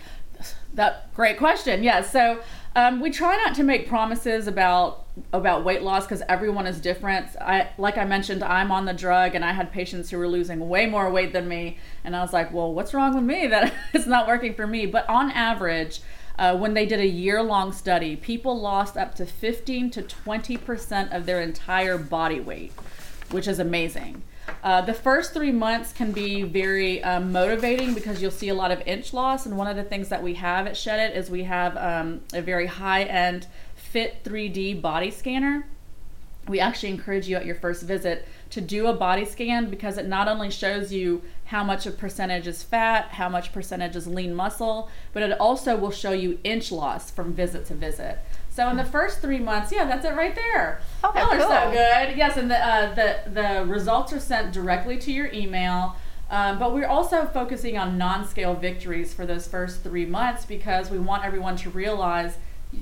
That 0.74 1.12
great 1.14 1.36
question. 1.36 1.82
Yeah. 1.82 2.00
So 2.02 2.40
um, 2.76 3.00
we 3.00 3.10
try 3.10 3.36
not 3.36 3.54
to 3.56 3.62
make 3.62 3.88
promises 3.88 4.46
about 4.46 5.06
about 5.32 5.64
weight 5.64 5.82
loss 5.82 6.04
because 6.04 6.22
everyone 6.28 6.66
is 6.66 6.80
different. 6.80 7.26
I 7.40 7.70
like 7.78 7.98
I 7.98 8.04
mentioned, 8.04 8.42
I'm 8.42 8.70
on 8.70 8.84
the 8.84 8.92
drug, 8.92 9.34
and 9.34 9.44
I 9.44 9.52
had 9.52 9.72
patients 9.72 10.10
who 10.10 10.18
were 10.18 10.28
losing 10.28 10.68
way 10.68 10.86
more 10.86 11.10
weight 11.10 11.32
than 11.32 11.48
me, 11.48 11.78
and 12.04 12.14
I 12.14 12.22
was 12.22 12.32
like, 12.32 12.52
well, 12.52 12.72
what's 12.72 12.94
wrong 12.94 13.14
with 13.14 13.24
me 13.24 13.46
that 13.48 13.74
it's 13.92 14.06
not 14.06 14.26
working 14.26 14.54
for 14.54 14.66
me? 14.66 14.86
But 14.86 15.08
on 15.08 15.30
average. 15.30 16.00
Uh, 16.38 16.56
when 16.56 16.72
they 16.72 16.86
did 16.86 17.00
a 17.00 17.06
year 17.06 17.42
long 17.42 17.70
study, 17.70 18.16
people 18.16 18.58
lost 18.58 18.96
up 18.96 19.14
to 19.14 19.26
15 19.26 19.90
to 19.90 20.02
20% 20.02 21.14
of 21.14 21.26
their 21.26 21.38
entire 21.42 21.98
body 21.98 22.40
weight, 22.40 22.72
which 23.30 23.46
is 23.46 23.58
amazing. 23.58 24.22
Uh, 24.62 24.80
the 24.82 24.94
first 24.94 25.32
three 25.32 25.52
months 25.52 25.92
can 25.92 26.12
be 26.12 26.42
very 26.42 27.02
um, 27.02 27.32
motivating 27.32 27.94
because 27.94 28.20
you'll 28.20 28.30
see 28.30 28.48
a 28.48 28.54
lot 28.54 28.70
of 28.70 28.80
inch 28.86 29.12
loss. 29.12 29.46
And 29.46 29.56
one 29.56 29.66
of 29.66 29.76
the 29.76 29.84
things 29.84 30.08
that 30.08 30.22
we 30.22 30.34
have 30.34 30.66
at 30.66 30.76
Shed 30.76 31.10
It 31.10 31.16
is 31.16 31.30
we 31.30 31.44
have 31.44 31.76
um, 31.76 32.20
a 32.32 32.42
very 32.42 32.66
high 32.66 33.04
end 33.04 33.46
Fit 33.74 34.22
3D 34.22 34.80
body 34.80 35.10
scanner. 35.10 35.66
We 36.48 36.60
actually 36.60 36.90
encourage 36.90 37.28
you 37.28 37.36
at 37.36 37.46
your 37.46 37.54
first 37.54 37.82
visit 37.82 38.26
to 38.50 38.60
do 38.60 38.86
a 38.86 38.92
body 38.92 39.24
scan 39.24 39.70
because 39.70 39.98
it 39.98 40.06
not 40.06 40.28
only 40.28 40.50
shows 40.50 40.92
you 40.92 41.22
how 41.44 41.64
much 41.64 41.86
a 41.86 41.90
percentage 41.90 42.46
is 42.46 42.62
fat, 42.62 43.08
how 43.08 43.28
much 43.28 43.52
percentage 43.52 43.96
is 43.96 44.06
lean 44.06 44.34
muscle, 44.34 44.90
but 45.12 45.22
it 45.22 45.38
also 45.40 45.76
will 45.76 45.90
show 45.90 46.12
you 46.12 46.38
inch 46.44 46.72
loss 46.72 47.10
from 47.10 47.32
visit 47.32 47.66
to 47.66 47.74
visit. 47.74 48.18
So 48.60 48.68
in 48.68 48.76
the 48.76 48.84
first 48.84 49.22
three 49.22 49.38
months, 49.38 49.72
yeah, 49.72 49.86
that's 49.86 50.04
it 50.04 50.14
right 50.14 50.34
there. 50.34 50.82
Oh, 51.02 51.10
Y'all 51.14 51.32
are 51.32 51.38
cool. 51.38 51.48
so 51.48 51.70
good. 51.70 52.14
Yes, 52.14 52.36
and 52.36 52.50
the 52.50 52.58
uh, 52.58 52.94
the 52.94 53.30
the 53.30 53.64
results 53.64 54.12
are 54.12 54.20
sent 54.20 54.52
directly 54.52 54.98
to 54.98 55.10
your 55.10 55.32
email. 55.32 55.96
Um, 56.28 56.58
but 56.58 56.74
we're 56.74 56.86
also 56.86 57.24
focusing 57.24 57.78
on 57.78 57.96
non-scale 57.96 58.52
victories 58.52 59.14
for 59.14 59.24
those 59.24 59.48
first 59.48 59.82
three 59.82 60.04
months 60.04 60.44
because 60.44 60.90
we 60.90 60.98
want 60.98 61.24
everyone 61.24 61.56
to 61.56 61.70
realize 61.70 62.36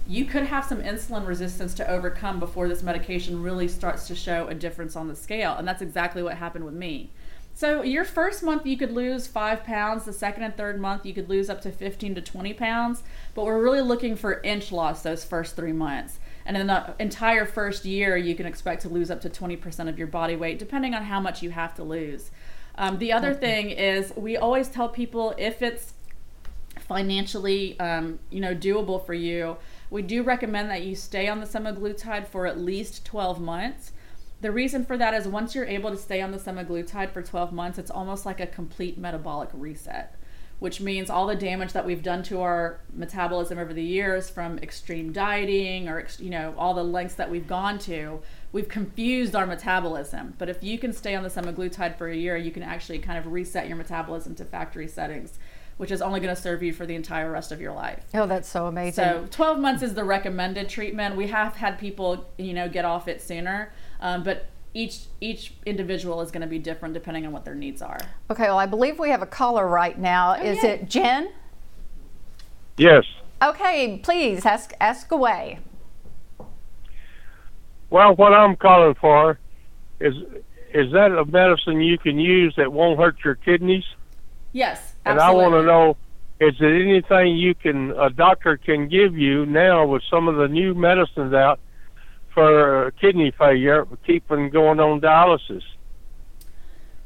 you 0.05 0.25
could 0.25 0.43
have 0.43 0.65
some 0.65 0.83
insulin 0.83 1.25
resistance 1.25 1.75
to 1.75 1.89
overcome 1.89 2.41
before 2.41 2.67
this 2.67 2.83
medication 2.83 3.41
really 3.41 3.69
starts 3.69 4.09
to 4.09 4.17
show 4.17 4.49
a 4.49 4.55
difference 4.55 4.97
on 4.97 5.07
the 5.07 5.15
scale. 5.15 5.55
And 5.57 5.69
that's 5.69 5.81
exactly 5.81 6.25
what 6.25 6.39
happened 6.39 6.65
with 6.65 6.75
me. 6.75 7.11
So, 7.59 7.83
your 7.83 8.05
first 8.05 8.45
month, 8.45 8.67
you 8.67 8.77
could 8.77 8.93
lose 8.93 9.27
five 9.27 9.65
pounds. 9.65 10.05
The 10.05 10.13
second 10.13 10.45
and 10.45 10.57
third 10.57 10.81
month, 10.81 11.05
you 11.05 11.13
could 11.13 11.29
lose 11.29 11.51
up 11.51 11.61
to 11.63 11.73
15 11.73 12.15
to 12.15 12.21
20 12.21 12.55
pounds. 12.55 13.03
But 13.35 13.47
we're 13.47 13.61
really 13.61 13.81
looking 13.81 14.15
for 14.15 14.41
inch 14.43 14.71
loss 14.71 15.03
those 15.03 15.25
first 15.25 15.57
three 15.57 15.73
months. 15.73 16.21
And 16.47 16.57
in 16.57 16.69
the 16.69 16.95
entire 17.01 17.45
first 17.45 17.85
year, 17.85 18.17
you 18.17 18.37
can 18.37 18.47
expect 18.47 18.83
to 18.83 18.89
lose 18.89 19.11
up 19.11 19.21
to 19.23 19.29
20% 19.29 19.89
of 19.89 19.99
your 19.99 20.07
body 20.07 20.37
weight, 20.37 20.61
depending 20.61 20.95
on 20.95 21.03
how 21.03 21.19
much 21.19 21.43
you 21.43 21.51
have 21.51 21.75
to 21.75 21.83
lose. 21.83 22.31
Um, 22.77 23.01
the 23.01 23.13
other 23.13 23.35
thing 23.35 23.71
is, 23.71 24.13
we 24.15 24.37
always 24.37 24.69
tell 24.69 24.89
people 24.89 25.35
if 25.37 25.61
it's 25.61 25.95
financially 26.79 27.79
um, 27.81 28.21
you 28.31 28.41
know 28.41 28.55
doable 28.55 29.05
for 29.05 29.13
you 29.13 29.57
we 29.91 30.01
do 30.01 30.23
recommend 30.23 30.71
that 30.71 30.83
you 30.83 30.95
stay 30.95 31.27
on 31.29 31.41
the 31.41 31.45
semaglutide 31.45 32.25
for 32.25 32.47
at 32.47 32.57
least 32.57 33.05
12 33.05 33.41
months 33.41 33.91
the 34.41 34.53
reason 34.53 34.85
for 34.85 34.97
that 34.97 35.15
is 35.15 35.27
once 35.27 35.55
you're 35.55 35.65
able 35.67 35.91
to 35.91 35.97
stay 35.97 36.21
on 36.21 36.31
the 36.31 36.39
semaglutide 36.39 37.11
for 37.13 37.23
12 37.23 37.53
months 37.53 37.79
it's 37.79 37.91
almost 37.91 38.25
like 38.27 38.41
a 38.41 38.47
complete 38.47 38.97
metabolic 38.99 39.49
reset 39.53 40.15
which 40.61 40.81
means 40.81 41.09
all 41.09 41.27
the 41.29 41.37
damage 41.37 41.73
that 41.73 41.87
we've 41.87 42.03
done 42.03 42.21
to 42.21 42.41
our 42.41 42.81
metabolism 42.93 43.59
over 43.59 43.73
the 43.73 43.83
years 43.83 44.29
from 44.29 44.59
extreme 44.59 45.13
dieting 45.13 45.89
or 45.89 46.05
you 46.19 46.31
know 46.31 46.55
all 46.59 46.75
the 46.75 46.83
lengths 46.85 47.15
that 47.15 47.31
we've 47.31 47.47
gone 47.47 47.79
to 47.79 48.21
we've 48.53 48.69
confused 48.69 49.35
our 49.37 49.47
metabolism 49.47 50.35
but 50.39 50.49
if 50.49 50.63
you 50.63 50.79
can 50.79 50.93
stay 50.93 51.15
on 51.15 51.23
the 51.23 51.29
semaglutide 51.29 51.97
for 51.97 52.09
a 52.09 52.17
year 52.17 52.37
you 52.37 52.51
can 52.51 52.63
actually 52.63 52.99
kind 52.99 53.19
of 53.19 53.27
reset 53.33 53.67
your 53.69 53.77
metabolism 53.77 54.35
to 54.35 54.45
factory 54.45 54.89
settings 54.89 55.39
which 55.77 55.93
is 55.93 56.03
only 56.03 56.19
going 56.19 56.35
to 56.35 56.41
serve 56.41 56.61
you 56.61 56.73
for 56.73 56.87
the 56.87 56.95
entire 56.97 57.31
rest 57.31 57.53
of 57.53 57.61
your 57.61 57.73
life 57.73 58.03
Oh, 58.15 58.27
that's 58.27 58.49
so 58.49 58.67
amazing. 58.67 59.05
so 59.05 59.27
12 59.31 59.59
months 59.61 59.83
is 59.85 59.95
the 59.95 60.03
recommended 60.03 60.69
treatment. 60.69 61.15
We 61.15 61.29
have 61.29 61.55
had 61.55 61.79
people, 61.79 62.27
you 62.37 62.53
know, 62.53 62.69
get 62.69 62.85
off 62.85 63.07
it 63.07 63.23
sooner, 63.23 63.71
um, 64.01 64.23
but 64.23 64.47
each 64.75 65.01
each 65.21 65.55
individual 65.67 66.21
is 66.21 66.31
going 66.31 66.43
to 66.43 66.47
be 66.47 66.59
different 66.59 66.95
depending 66.95 67.27
on 67.27 67.33
what 67.33 67.45
their 67.45 67.55
needs 67.55 67.83
are. 67.83 67.99
Okay, 68.31 68.45
well, 68.45 68.59
I 68.59 68.67
believe 68.67 68.99
we 68.99 69.11
have 69.11 69.23
a 69.23 69.27
caller 69.27 69.67
right 69.67 69.99
now. 69.99 70.35
Is 70.35 70.63
yay. 70.63 70.71
it 70.71 70.89
Jen? 70.89 71.31
Yes. 72.77 73.05
Okay, 73.43 73.99
please 74.03 74.45
ask 74.45 74.73
ask 74.81 75.11
away. 75.11 75.61
Well, 77.91 78.15
what 78.15 78.33
I'm 78.33 78.57
calling 78.57 78.95
for 78.95 79.39
is 80.01 80.15
is 80.73 80.93
that 80.93 81.13
a 81.13 81.25
medicine 81.25 81.81
you 81.81 81.99
can 81.99 82.19
use 82.19 82.55
that 82.57 82.73
won't 82.73 82.99
hurt 82.99 83.17
your 83.25 83.35
kidneys? 83.37 83.85
Yes, 84.53 84.95
absolutely. 85.07 85.11
And. 85.11 85.21
I 85.21 85.49
want 85.49 85.55
to 85.55 85.67
know 85.67 85.97
is 86.41 86.55
there 86.61 86.75
anything 86.75 87.37
you 87.37 87.55
can 87.55 87.93
a 87.93 88.11
doctor 88.11 88.57
can 88.57 88.89
give 88.89 89.17
you 89.17 89.47
now 89.47 89.87
with 89.87 90.03
some 90.11 90.29
of 90.29 90.37
the 90.37 90.47
new 90.47 90.75
medicines 90.75 91.33
out 91.33 91.59
for 92.39 92.93
kidney 93.01 93.33
failure, 93.37 93.85
keeping 94.07 94.49
going 94.51 94.79
on 94.79 95.01
dialysis? 95.01 95.63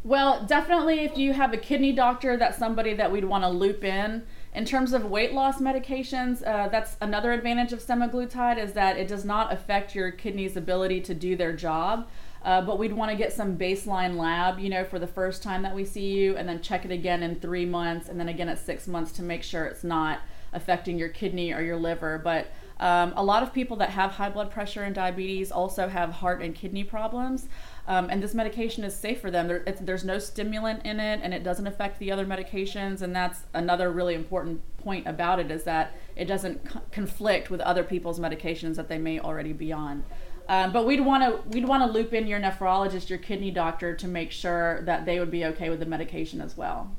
Well, 0.05 0.45
definitely 0.45 1.01
if 1.01 1.17
you 1.17 1.33
have 1.33 1.55
a 1.55 1.57
kidney 1.57 1.93
doctor, 1.93 2.37
that's 2.37 2.59
somebody 2.59 2.93
that 2.95 3.11
we'd 3.11 3.25
want 3.25 3.45
to 3.45 3.49
loop 3.49 3.83
in. 3.83 4.25
In 4.55 4.67
terms 4.67 4.93
of 4.93 5.07
weight 5.07 5.33
loss 5.33 5.59
medications, 5.59 6.47
uh, 6.47 6.69
that's 6.69 6.99
another 7.01 7.33
advantage 7.33 7.73
of 7.73 7.81
semaglutide 7.81 8.59
is 8.59 8.75
that 8.75 8.99
it 8.99 9.09
does 9.09 9.25
not 9.25 9.51
affect 9.51 9.95
your 9.95 10.11
kidney's 10.11 10.55
ability 10.55 11.01
to 11.01 11.15
do 11.15 11.35
their 11.35 11.55
job. 11.55 12.09
Uh, 12.45 12.61
but 12.61 12.79
we'd 12.79 12.93
want 12.93 13.11
to 13.11 13.17
get 13.17 13.33
some 13.33 13.57
baseline 13.57 14.17
lab, 14.17 14.59
you 14.59 14.69
know, 14.69 14.85
for 14.85 14.99
the 14.99 15.07
first 15.07 15.43
time 15.43 15.63
that 15.63 15.75
we 15.75 15.85
see 15.85 16.11
you, 16.11 16.37
and 16.37 16.47
then 16.47 16.61
check 16.61 16.85
it 16.85 16.91
again 16.91 17.23
in 17.23 17.37
three 17.37 17.65
months, 17.65 18.09
and 18.09 18.21
then 18.21 18.29
again 18.29 18.51
at 18.51 18.59
six 18.59 18.87
months 18.87 19.13
to 19.13 19.23
make 19.23 19.43
sure 19.43 19.65
it's 19.65 19.85
not 19.85 20.19
affecting 20.53 20.99
your 20.99 21.09
kidney 21.09 21.55
or 21.55 21.63
your 21.63 21.77
liver. 21.77 22.21
But 22.23 22.49
um, 22.81 23.13
a 23.17 23.23
lot 23.23 23.43
of 23.43 23.53
people 23.53 23.77
that 23.79 23.91
have 23.91 24.13
high 24.13 24.29
blood 24.29 24.51
pressure 24.51 24.83
and 24.83 24.95
diabetes 24.95 25.53
also 25.53 25.89
have 25.89 26.11
heart 26.11 26.43
and 26.43 26.55
kidney 26.55 26.85
problems. 26.85 27.49
Um, 27.87 28.09
and 28.11 28.23
this 28.23 28.35
medication 28.35 28.85
is 28.85 28.95
safe 28.95 29.21
for 29.21 29.31
them. 29.31 29.49
There, 29.49 29.65
there's 29.81 30.05
no 30.05 30.19
stimulant 30.19 30.85
in 30.85 31.01
it, 31.01 31.21
and 31.23 31.35
it 31.35 31.43
doesn't 31.43 31.67
affect 31.67 31.99
the 31.99 32.13
other 32.13 32.25
medications. 32.25 33.03
And 33.03 33.15
that's 33.15 33.43
another 33.55 33.91
really 33.91 34.15
important 34.15 34.61
point 34.79 35.07
about 35.07 35.41
it 35.41 35.51
is 35.51 35.65
that 35.65 35.97
it 36.17 36.27
doesn't 36.27 36.65
co- 36.65 36.83
conflict 36.91 37.51
with 37.51 37.61
other 37.61 37.85
people's 37.85 38.21
medications 38.21 38.77
that 38.77 38.89
they 38.89 38.99
may 38.99 39.21
already 39.21 39.53
be 39.53 39.73
on. 39.73 40.05
Um, 40.49 40.73
but 40.73 40.87
we'd 40.87 41.01
want 41.01 41.23
to 41.23 41.49
we'd 41.51 41.67
want 41.67 41.85
to 41.85 41.91
loop 41.91 42.13
in 42.13 42.27
your 42.27 42.41
nephrologist, 42.41 43.09
your 43.09 43.19
kidney 43.19 43.51
doctor, 43.51 43.95
to 43.95 44.09
make 44.09 44.33
sure 44.33 44.83
that 44.83 45.07
they 45.07 45.21
would 45.21 45.31
be 45.31 45.45
okay 45.47 45.71
with 45.71 45.79
the 45.79 45.87
medication 45.87 46.41
as 46.41 46.57
well. 46.57 46.91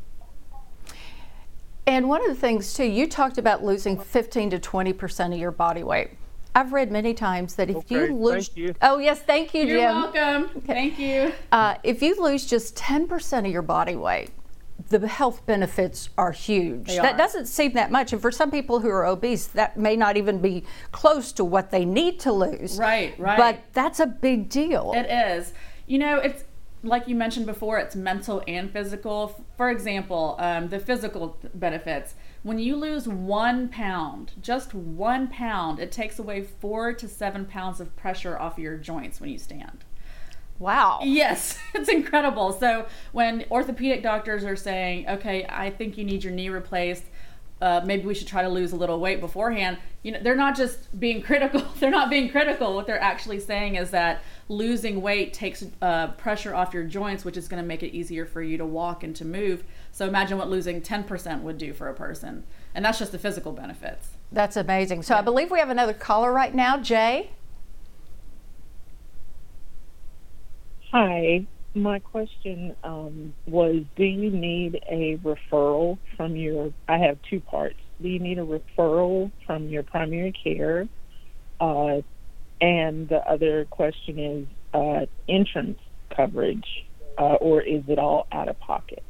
And 1.85 2.07
one 2.07 2.21
of 2.21 2.27
the 2.27 2.39
things 2.39 2.73
too, 2.73 2.85
you 2.85 3.07
talked 3.07 3.37
about 3.37 3.63
losing 3.63 3.99
15 3.99 4.51
to 4.51 4.59
20 4.59 4.93
percent 4.93 5.33
of 5.33 5.39
your 5.39 5.51
body 5.51 5.83
weight. 5.83 6.11
I've 6.55 6.71
read 6.71 6.91
many 6.91 7.13
times 7.15 7.55
that 7.55 7.69
if 7.69 7.77
Okay, 7.77 8.07
you 8.07 8.15
lose, 8.15 8.47
thank 8.49 8.57
you. 8.57 8.75
oh 8.83 8.99
yes, 8.99 9.21
thank 9.21 9.53
you, 9.53 9.63
You're 9.65 9.79
Jim. 9.79 10.13
welcome. 10.13 10.61
Thank 10.61 10.99
you. 10.99 11.33
Uh, 11.51 11.75
if 11.83 12.01
you 12.03 12.21
lose 12.21 12.45
just 12.45 12.75
10 12.77 13.07
percent 13.07 13.45
of 13.47 13.51
your 13.51 13.63
body 13.63 13.95
weight, 13.95 14.29
the 14.89 15.07
health 15.07 15.45
benefits 15.47 16.09
are 16.17 16.31
huge. 16.31 16.87
They 16.87 16.97
that 16.97 17.15
are. 17.15 17.17
doesn't 17.17 17.47
seem 17.47 17.73
that 17.73 17.91
much, 17.91 18.13
and 18.13 18.21
for 18.21 18.31
some 18.31 18.51
people 18.51 18.79
who 18.79 18.89
are 18.89 19.05
obese, 19.05 19.47
that 19.47 19.77
may 19.77 19.95
not 19.95 20.15
even 20.15 20.39
be 20.39 20.63
close 20.91 21.31
to 21.33 21.43
what 21.43 21.71
they 21.71 21.85
need 21.85 22.19
to 22.21 22.31
lose. 22.31 22.77
Right, 22.77 23.17
right. 23.19 23.37
But 23.37 23.63
that's 23.73 23.99
a 23.99 24.07
big 24.07 24.47
deal. 24.49 24.93
It 24.95 25.07
is. 25.09 25.53
You 25.87 25.97
know, 25.99 26.17
it's 26.19 26.43
like 26.83 27.07
you 27.07 27.15
mentioned 27.15 27.45
before, 27.45 27.79
it's 27.79 27.95
mental 27.95 28.43
and 28.47 28.69
physical. 28.69 29.45
For 29.55 29.71
example, 29.71 30.35
um, 30.37 30.67
the 30.67 30.79
physical 30.79 31.37
benefits. 31.53 32.15
When 32.43 32.59
you 32.59 32.75
lose 32.75 33.07
one 33.07 33.69
pound, 33.69 34.33
just 34.41 34.73
one 34.73 35.29
pound, 35.29 35.79
it 35.79 35.91
takes 35.93 36.19
away 36.19 36.43
four 36.43 36.93
to 36.93 37.07
seven 37.07 37.45
pounds 37.45 37.79
of 37.79 37.95
pressure 37.95 38.37
off 38.37 38.57
your 38.59 38.77
joints 38.77 39.21
when 39.21 39.29
you 39.29 39.37
stand. 39.37 39.85
wow. 40.59 40.99
Yes, 41.03 41.57
it's 41.73 41.89
incredible. 41.89 42.51
So 42.51 42.85
when 43.13 43.45
orthopedic 43.49 44.03
doctors 44.03 44.43
are 44.43 44.55
saying, 44.57 45.07
"Okay, 45.07 45.45
I 45.47 45.69
think 45.69 45.97
you 45.97 46.03
need 46.03 46.23
your 46.23 46.33
knee 46.33 46.49
replaced," 46.49 47.05
uh, 47.61 47.81
maybe 47.85 48.05
we 48.05 48.13
should 48.13 48.27
try 48.27 48.41
to 48.41 48.49
lose 48.49 48.71
a 48.71 48.75
little 48.75 48.99
weight 48.99 49.19
beforehand. 49.21 49.77
You 50.01 50.11
know, 50.11 50.19
they're 50.21 50.35
not 50.35 50.55
just 50.55 50.99
being 50.99 51.21
critical. 51.29 51.61
They're 51.79 51.91
not 51.91 52.09
being 52.09 52.29
critical. 52.29 52.75
What 52.75 52.87
they're 52.87 53.01
actually 53.01 53.39
saying 53.39 53.75
is 53.75 53.91
that 53.91 54.21
losing 54.49 55.01
weight 55.01 55.33
takes 55.33 55.63
uh, 55.81 56.07
pressure 56.09 56.53
off 56.53 56.73
your 56.73 56.83
joints, 56.83 57.23
which 57.23 57.37
is 57.37 57.47
going 57.47 57.61
to 57.61 57.67
make 57.67 57.83
it 57.83 57.95
easier 57.95 58.25
for 58.25 58.41
you 58.41 58.57
to 58.57 58.65
walk 58.65 59.03
and 59.03 59.15
to 59.15 59.25
move. 59.25 59.63
So 59.91 60.07
imagine 60.07 60.37
what 60.37 60.49
losing 60.49 60.81
10% 60.81 61.41
would 61.41 61.57
do 61.57 61.73
for 61.73 61.87
a 61.87 61.93
person, 61.93 62.43
and 62.75 62.83
that's 62.83 62.99
just 62.99 63.11
the 63.11 63.19
physical 63.19 63.51
benefits. 63.51 64.09
That's 64.31 64.57
amazing. 64.57 65.03
So 65.03 65.15
I 65.15 65.21
believe 65.21 65.51
we 65.51 65.59
have 65.59 65.69
another 65.69 65.93
caller 65.93 66.33
right 66.33 66.53
now, 66.53 66.77
Jay. 66.77 67.29
Hi. 70.91 71.45
My 71.75 71.99
question 71.99 72.75
um, 72.83 73.33
was 73.47 73.83
Do 73.95 74.03
you 74.03 74.29
need 74.29 74.79
a 74.89 75.17
referral 75.17 75.97
from 76.15 76.35
your? 76.35 76.71
I 76.87 76.99
have 76.99 77.17
two 77.29 77.39
parts. 77.39 77.79
Do 78.01 78.09
you 78.09 78.19
need 78.19 78.37
a 78.37 78.45
referral 78.45 79.31
from 79.47 79.69
your 79.69 79.81
primary 79.81 80.33
care? 80.43 80.87
Uh, 81.59 82.01
and 82.61 83.09
the 83.09 83.21
other 83.27 83.65
question 83.65 84.19
is 84.19 84.47
uh, 84.73 85.05
insurance 85.27 85.79
coverage, 86.15 86.85
uh, 87.17 87.35
or 87.35 87.61
is 87.61 87.83
it 87.87 87.97
all 87.97 88.27
out 88.31 88.49
of 88.49 88.59
pocket? 88.59 89.03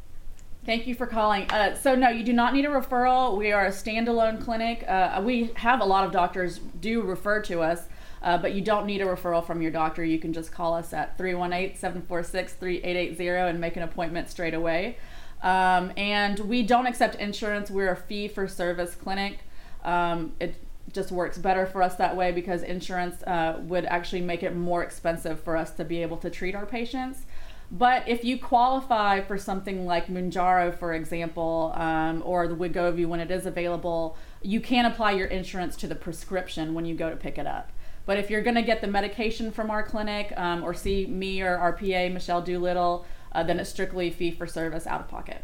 Thank 0.66 0.88
you 0.88 0.96
for 0.96 1.06
calling. 1.06 1.50
Uh, 1.52 1.76
so 1.76 1.94
no, 1.96 2.08
you 2.08 2.24
do 2.24 2.32
not 2.32 2.54
need 2.54 2.64
a 2.64 2.70
referral. 2.70 3.38
We 3.38 3.52
are 3.52 3.66
a 3.66 3.72
standalone 3.72 4.42
clinic. 4.42 4.86
Uh, 4.88 5.22
we 5.24 5.52
have 5.56 5.82
a 5.82 5.86
lot 5.86 6.06
of 6.06 6.14
doctors 6.14 6.60
do 6.80 7.02
refer 7.02 7.42
to 7.42 7.62
us, 7.62 7.88
uh, 8.24 8.38
but 8.38 8.54
you 8.54 8.62
don't 8.62 8.86
need 8.86 9.02
a 9.02 9.06
referral 9.06 9.46
from 9.46 9.62
your 9.62 9.72
doctor. 9.72 10.04
You 10.04 10.18
can 10.18 10.34
just 10.34 10.52
call 10.52 10.74
us 10.74 10.94
at 10.94 11.18
318-746-3880 11.18 13.50
and 13.50 13.60
make 13.60 13.76
an 13.76 13.84
appointment 13.84 14.30
straight 14.30 14.54
away. 14.54 14.98
Um, 15.42 15.92
and 15.98 16.40
we 16.40 16.64
don't 16.64 16.88
accept 16.88 17.16
insurance. 17.16 17.70
We're 17.70 17.92
a 17.92 17.98
fee 17.98 18.30
for 18.30 18.48
service 18.48 18.96
clinic. 18.96 19.40
Um, 19.84 20.32
it 20.40 20.56
just 20.94 21.12
works 21.12 21.38
better 21.38 21.66
for 21.66 21.84
us 21.84 21.96
that 21.96 22.16
way 22.16 22.32
because 22.32 22.64
insurance 22.64 23.22
uh, 23.24 23.60
would 23.64 23.84
actually 23.86 24.22
make 24.22 24.42
it 24.42 24.56
more 24.56 24.84
expensive 24.84 25.42
for 25.42 25.58
us 25.58 25.72
to 25.72 25.84
be 25.84 26.02
able 26.02 26.16
to 26.18 26.30
treat 26.30 26.56
our 26.56 26.66
patients. 26.66 27.26
But 27.72 28.08
if 28.08 28.24
you 28.24 28.38
qualify 28.38 29.22
for 29.22 29.38
something 29.38 29.86
like 29.86 30.08
Mounjaro, 30.08 30.78
for 30.78 30.94
example, 30.94 31.74
um, 31.76 32.22
or 32.24 32.48
the 32.48 32.56
Wegovy 32.56 33.06
when 33.06 33.20
it 33.20 33.32
is 33.32 33.46
available, 33.46 34.16
you 34.42 34.60
can 34.60 34.86
apply 34.86 35.14
your 35.14 35.28
insurance 35.28 35.76
to 35.78 35.88
the 35.88 35.96
prescription 35.96 36.74
when 36.74 36.86
you 36.86 36.94
go 36.94 37.10
to 37.10 37.16
pick 37.16 37.38
it 37.38 37.48
up. 37.48 37.72
But 38.06 38.18
if 38.18 38.30
you're 38.30 38.42
going 38.42 38.56
to 38.56 38.62
get 38.62 38.82
the 38.82 38.88
medication 38.88 39.52
from 39.52 39.72
our 39.72 39.84
clinic 39.84 40.34
um, 40.38 40.64
or 40.64 40.74
see 40.74 41.06
me 41.06 41.42
or 41.42 41.56
our 41.58 41.74
PA, 41.74 42.10
Michelle 42.10 42.42
Doolittle, 42.42 43.06
uh, 43.32 43.44
then 43.44 43.60
it's 43.60 43.70
strictly 43.70 44.10
fee 44.10 44.32
for 44.32 44.46
service 44.46 44.86
out 44.86 45.00
of 45.02 45.08
pocket. 45.08 45.44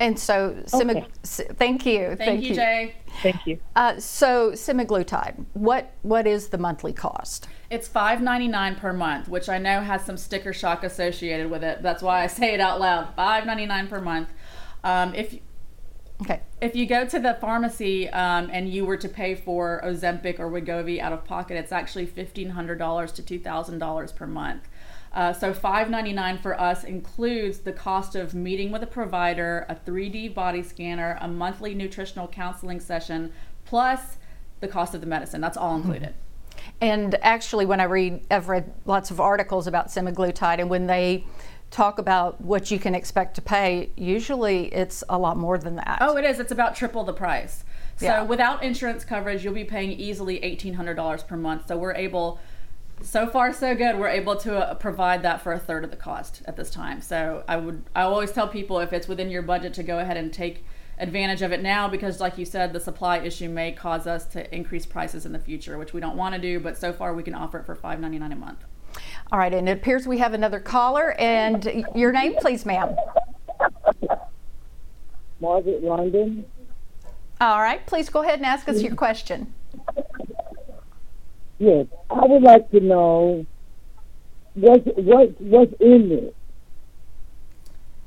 And 0.00 0.18
so, 0.18 0.56
semi- 0.64 0.94
Okay. 0.96 1.06
s- 1.22 1.42
thank 1.56 1.84
you. 1.84 2.16
Thank, 2.16 2.42
you, 2.42 2.54
Jay. 2.54 2.94
Thank 3.22 3.46
you. 3.46 3.58
Uh, 3.76 3.98
so, 4.00 4.52
semaglutide, 4.52 5.44
what 5.52 5.92
what 6.00 6.26
is 6.26 6.48
the 6.48 6.56
monthly 6.56 6.94
cost? 6.94 7.46
It's 7.68 7.86
five 7.86 8.22
ninety 8.22 8.48
nine 8.48 8.76
per 8.76 8.94
month, 8.94 9.28
which 9.28 9.50
I 9.50 9.58
know 9.58 9.82
has 9.82 10.02
some 10.02 10.16
sticker 10.16 10.54
shock 10.54 10.84
associated 10.84 11.50
with 11.50 11.62
it. 11.62 11.82
That's 11.82 12.02
why 12.02 12.22
I 12.24 12.28
say 12.28 12.54
it 12.54 12.60
out 12.60 12.80
loud. 12.80 13.14
Five 13.14 13.44
ninety 13.44 13.66
nine 13.66 13.88
per 13.88 14.00
month. 14.00 14.30
Um, 14.82 15.14
if 15.14 15.38
Okay. 16.22 16.40
if 16.60 16.76
you 16.76 16.86
go 16.86 17.06
to 17.06 17.18
the 17.18 17.34
pharmacy 17.40 18.08
um, 18.10 18.50
and 18.52 18.68
you 18.68 18.84
were 18.84 18.96
to 18.98 19.08
pay 19.08 19.34
for 19.34 19.80
Ozempic 19.84 20.38
or 20.38 20.50
Wegovy 20.50 21.00
out 21.00 21.12
of 21.12 21.24
pocket, 21.24 21.56
it's 21.56 21.72
actually 21.72 22.06
fifteen 22.06 22.50
hundred 22.50 22.78
dollars 22.78 23.12
to 23.12 23.22
two 23.22 23.38
thousand 23.38 23.78
dollars 23.78 24.12
per 24.12 24.26
month. 24.26 24.68
Uh, 25.12 25.32
so 25.32 25.52
five 25.52 25.88
ninety 25.90 26.12
nine 26.12 26.38
for 26.38 26.60
us 26.60 26.84
includes 26.84 27.60
the 27.60 27.72
cost 27.72 28.14
of 28.14 28.34
meeting 28.34 28.70
with 28.70 28.82
a 28.82 28.86
provider, 28.86 29.66
a 29.68 29.74
three 29.74 30.08
D 30.08 30.28
body 30.28 30.62
scanner, 30.62 31.18
a 31.20 31.28
monthly 31.28 31.74
nutritional 31.74 32.28
counseling 32.28 32.80
session, 32.80 33.32
plus 33.64 34.18
the 34.60 34.68
cost 34.68 34.94
of 34.94 35.00
the 35.00 35.06
medicine. 35.06 35.40
That's 35.40 35.56
all 35.56 35.74
included. 35.76 36.14
And 36.82 37.14
actually, 37.22 37.64
when 37.64 37.80
I 37.80 37.84
read, 37.84 38.26
I've 38.30 38.48
read 38.48 38.72
lots 38.84 39.10
of 39.10 39.20
articles 39.20 39.66
about 39.66 39.88
semaglutide, 39.88 40.58
and 40.58 40.68
when 40.68 40.86
they 40.86 41.24
talk 41.70 41.98
about 41.98 42.40
what 42.40 42.70
you 42.70 42.78
can 42.78 42.94
expect 42.94 43.34
to 43.36 43.42
pay, 43.42 43.90
usually 43.96 44.66
it's 44.74 45.04
a 45.08 45.16
lot 45.18 45.36
more 45.36 45.56
than 45.56 45.76
that. 45.76 45.98
Oh, 46.00 46.16
it 46.16 46.24
is. 46.24 46.40
It's 46.40 46.52
about 46.52 46.74
triple 46.74 47.04
the 47.04 47.12
price. 47.12 47.64
So 47.96 48.06
Yeah. 48.06 48.22
without 48.22 48.62
insurance 48.62 49.04
coverage, 49.04 49.44
you'll 49.44 49.54
be 49.54 49.64
paying 49.64 49.92
easily 49.92 50.42
eighteen 50.42 50.74
hundred 50.74 50.94
dollars 50.94 51.22
per 51.22 51.36
month. 51.36 51.68
So 51.68 51.76
we're 51.76 51.94
able, 51.94 52.40
so 53.02 53.26
far 53.26 53.52
so 53.52 53.74
good. 53.74 53.98
We're 53.98 54.08
able 54.08 54.36
to 54.36 54.58
uh, 54.58 54.74
provide 54.74 55.22
that 55.22 55.42
for 55.42 55.52
a 55.52 55.58
third 55.58 55.84
of 55.84 55.90
the 55.90 55.96
cost 55.96 56.42
at 56.46 56.56
this 56.56 56.70
time. 56.70 57.00
So 57.02 57.44
I 57.46 57.56
would, 57.56 57.82
I 57.94 58.02
always 58.02 58.32
tell 58.32 58.48
people 58.48 58.80
if 58.80 58.92
it's 58.92 59.06
within 59.06 59.30
your 59.30 59.42
budget 59.42 59.74
to 59.74 59.82
go 59.82 59.98
ahead 59.98 60.16
and 60.16 60.32
take 60.32 60.64
advantage 60.98 61.40
of 61.40 61.52
it 61.52 61.62
now 61.62 61.88
because, 61.88 62.20
like 62.20 62.36
you 62.36 62.44
said, 62.44 62.72
the 62.72 62.80
supply 62.80 63.18
issue 63.18 63.48
may 63.48 63.72
cause 63.72 64.06
us 64.06 64.26
to 64.26 64.54
increase 64.54 64.84
prices 64.86 65.24
in 65.24 65.32
the 65.32 65.38
future, 65.38 65.78
which 65.78 65.92
we 65.92 66.00
don't 66.00 66.16
want 66.16 66.34
to 66.34 66.40
do. 66.40 66.58
But 66.58 66.76
so 66.76 66.92
far, 66.92 67.14
we 67.14 67.22
can 67.22 67.34
offer 67.34 67.58
it 67.58 67.64
for 67.64 67.74
five 67.74 68.00
ninety 68.00 68.18
nine 68.18 68.32
a 68.32 68.36
month. 68.36 68.64
All 69.32 69.38
right, 69.38 69.52
and 69.52 69.68
it 69.68 69.72
appears 69.72 70.06
we 70.06 70.18
have 70.18 70.34
another 70.34 70.60
caller. 70.60 71.12
And 71.18 71.84
your 71.94 72.12
name, 72.12 72.34
please, 72.38 72.66
ma'am. 72.66 72.96
Margaret 75.40 75.82
London. 75.82 76.44
All 77.40 77.60
right, 77.60 77.84
please 77.86 78.08
go 78.08 78.22
ahead 78.22 78.38
and 78.38 78.46
ask 78.46 78.68
us 78.68 78.82
your 78.82 78.94
question. 78.94 79.54
Yes, 81.58 81.86
I 82.10 82.26
would 82.26 82.42
like 82.42 82.70
to 82.70 82.80
know 82.80 83.46
What 84.54 84.82
what 84.98 85.40
what's 85.40 85.72
in 85.80 86.10
it? 86.12 86.36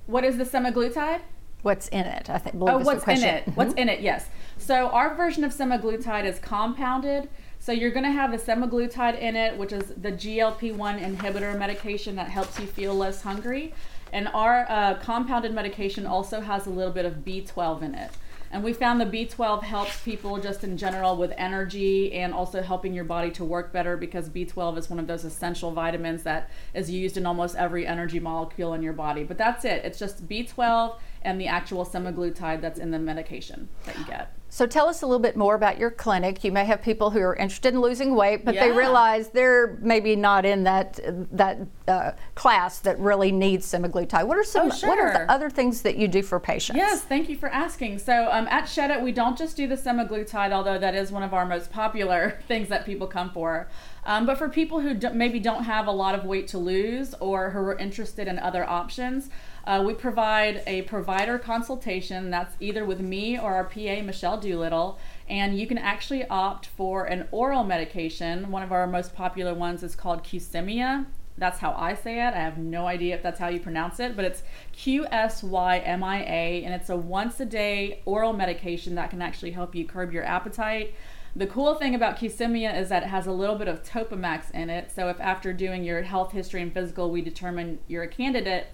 What 0.07 0.23
is 0.23 0.37
the 0.37 0.43
semaglutide? 0.43 1.21
What's 1.61 1.87
in 1.87 2.05
it? 2.05 2.29
I 2.29 2.37
think. 2.37 2.57
Oh, 2.59 2.79
is 2.79 2.85
the 2.85 2.85
what's 2.85 2.99
in 2.99 3.03
question. 3.03 3.29
it? 3.29 3.47
What's 3.55 3.71
mm-hmm. 3.71 3.79
in 3.79 3.89
it? 3.89 4.01
Yes. 4.01 4.27
So 4.57 4.89
our 4.89 5.15
version 5.15 5.43
of 5.43 5.53
semaglutide 5.53 6.25
is 6.25 6.39
compounded. 6.39 7.29
So 7.63 7.71
you're 7.71 7.91
going 7.91 8.03
to 8.03 8.11
have 8.11 8.31
semaglutide 8.31 9.17
in 9.21 9.37
it, 9.37 9.57
which 9.57 9.71
is 9.71 9.85
the 9.95 10.11
GLP-1 10.11 11.01
inhibitor 11.01 11.57
medication 11.57 12.17
that 12.17 12.27
helps 12.27 12.59
you 12.59 12.67
feel 12.67 12.93
less 12.93 13.21
hungry. 13.21 13.73
And 14.11 14.27
our 14.33 14.65
uh, 14.67 14.95
compounded 14.95 15.53
medication 15.53 16.05
also 16.05 16.41
has 16.41 16.67
a 16.67 16.69
little 16.69 16.91
bit 16.91 17.05
of 17.05 17.23
B12 17.23 17.83
in 17.83 17.95
it. 17.95 18.11
And 18.51 18.65
we 18.65 18.73
found 18.73 18.99
the 18.99 19.05
B12 19.05 19.63
helps 19.63 19.97
people 20.03 20.41
just 20.41 20.65
in 20.65 20.75
general 20.75 21.15
with 21.15 21.31
energy 21.37 22.11
and 22.11 22.33
also 22.33 22.61
helping 22.61 22.93
your 22.93 23.05
body 23.05 23.31
to 23.31 23.45
work 23.45 23.71
better 23.71 23.95
because 23.95 24.27
B12 24.27 24.77
is 24.77 24.89
one 24.89 24.99
of 24.99 25.07
those 25.07 25.23
essential 25.23 25.71
vitamins 25.71 26.23
that 26.23 26.49
is 26.73 26.91
used 26.91 27.15
in 27.15 27.25
almost 27.25 27.55
every 27.55 27.87
energy 27.87 28.19
molecule 28.19 28.73
in 28.73 28.83
your 28.83 28.91
body. 28.91 29.23
But 29.23 29.37
that's 29.37 29.63
it. 29.63 29.85
It's 29.85 29.97
just 29.97 30.27
B12 30.27 30.97
and 31.21 31.39
the 31.39 31.47
actual 31.47 31.85
semaglutide 31.85 32.59
that's 32.59 32.77
in 32.77 32.91
the 32.91 32.99
medication 32.99 33.69
that 33.85 33.97
you 33.97 34.03
get. 34.03 34.33
So 34.53 34.67
tell 34.67 34.87
us 34.87 35.01
a 35.01 35.07
little 35.07 35.19
bit 35.19 35.35
more 35.35 35.55
about 35.55 35.79
your 35.79 35.89
clinic. 35.89 36.43
You 36.43 36.51
may 36.51 36.63
have 36.65 36.83
people 36.83 37.09
who 37.09 37.17
are 37.21 37.35
interested 37.35 37.73
in 37.73 37.81
losing 37.81 38.13
weight, 38.13 38.45
but 38.45 38.53
they 38.53 38.71
realize 38.71 39.29
they're 39.29 39.79
maybe 39.81 40.15
not 40.15 40.45
in 40.45 40.63
that 40.65 40.99
that 41.31 41.57
uh, 41.87 42.11
class 42.35 42.77
that 42.81 42.99
really 42.99 43.31
needs 43.31 43.65
semaglutide. 43.65 44.27
What 44.27 44.37
are 44.37 44.43
some 44.43 44.67
Oh, 44.67 44.69
sure. 44.69 44.89
What 44.89 44.99
are 44.99 45.11
the 45.11 45.31
other 45.31 45.49
things 45.49 45.81
that 45.81 45.97
you 45.97 46.07
do 46.07 46.21
for 46.21 46.39
patients? 46.39 46.77
Yes, 46.77 47.01
thank 47.01 47.29
you 47.29 47.35
for 47.35 47.49
asking. 47.49 47.97
So 47.97 48.29
um, 48.31 48.47
at 48.47 48.65
Shed 48.65 48.91
It, 48.91 49.01
we 49.01 49.11
don't 49.11 49.35
just 49.35 49.57
do 49.57 49.65
the 49.65 49.75
semaglutide, 49.75 50.51
although 50.51 50.77
that 50.77 50.93
is 50.93 51.11
one 51.11 51.23
of 51.23 51.33
our 51.33 51.47
most 51.47 51.71
popular 51.71 52.39
things 52.47 52.69
that 52.69 52.85
people 52.85 53.07
come 53.07 53.31
for. 53.31 53.67
Um, 54.05 54.27
but 54.27 54.37
for 54.37 54.49
people 54.49 54.81
who 54.81 54.93
do, 54.93 55.09
maybe 55.09 55.39
don't 55.39 55.63
have 55.63 55.87
a 55.87 55.91
lot 55.91 56.13
of 56.13 56.25
weight 56.25 56.47
to 56.49 56.59
lose 56.59 57.15
or 57.15 57.49
who 57.49 57.59
are 57.59 57.77
interested 57.79 58.27
in 58.27 58.37
other 58.37 58.69
options, 58.69 59.31
uh, 59.65 59.81
we 59.85 59.93
provide 59.93 60.61
a 60.67 60.81
provider 60.83 61.37
consultation 61.39 62.29
that's 62.29 62.55
either 62.59 62.83
with 62.83 62.99
me 62.99 63.39
or 63.39 63.53
our 63.53 63.63
PA, 63.63 64.01
Michelle 64.01 64.37
Doolittle, 64.37 64.99
and 65.29 65.57
you 65.57 65.67
can 65.67 65.77
actually 65.77 66.27
opt 66.27 66.65
for 66.65 67.05
an 67.05 67.27
oral 67.31 67.63
medication. 67.63 68.51
One 68.51 68.63
of 68.63 68.71
our 68.71 68.87
most 68.87 69.15
popular 69.15 69.53
ones 69.53 69.83
is 69.83 69.95
called 69.95 70.23
Qsymia. 70.23 71.05
That's 71.37 71.59
how 71.59 71.73
I 71.73 71.95
say 71.95 72.19
it. 72.19 72.33
I 72.33 72.41
have 72.41 72.57
no 72.57 72.85
idea 72.85 73.15
if 73.15 73.23
that's 73.23 73.39
how 73.39 73.47
you 73.47 73.59
pronounce 73.59 73.99
it, 73.99 74.15
but 74.15 74.25
it's 74.25 74.43
Q 74.71 75.07
S 75.09 75.41
Y 75.41 75.79
M 75.79 76.03
I 76.03 76.23
A, 76.23 76.63
and 76.63 76.73
it's 76.73 76.89
a 76.89 76.95
once 76.97 77.39
a 77.39 77.45
day 77.45 78.01
oral 78.05 78.33
medication 78.33 78.95
that 78.95 79.09
can 79.09 79.21
actually 79.21 79.51
help 79.51 79.73
you 79.73 79.85
curb 79.85 80.13
your 80.13 80.23
appetite. 80.23 80.93
The 81.35 81.47
cool 81.47 81.73
thing 81.73 81.95
about 81.95 82.17
Qsymia 82.17 82.79
is 82.79 82.89
that 82.89 83.01
it 83.01 83.09
has 83.09 83.25
a 83.25 83.31
little 83.31 83.55
bit 83.55 83.67
of 83.67 83.81
Topamax 83.81 84.51
in 84.51 84.69
it. 84.69 84.91
So 84.91 85.09
if 85.09 85.19
after 85.19 85.51
doing 85.51 85.83
your 85.83 86.03
health 86.03 86.31
history 86.31 86.61
and 86.61 86.71
physical, 86.71 87.09
we 87.09 87.23
determine 87.23 87.79
you're 87.87 88.03
a 88.03 88.07
candidate, 88.07 88.67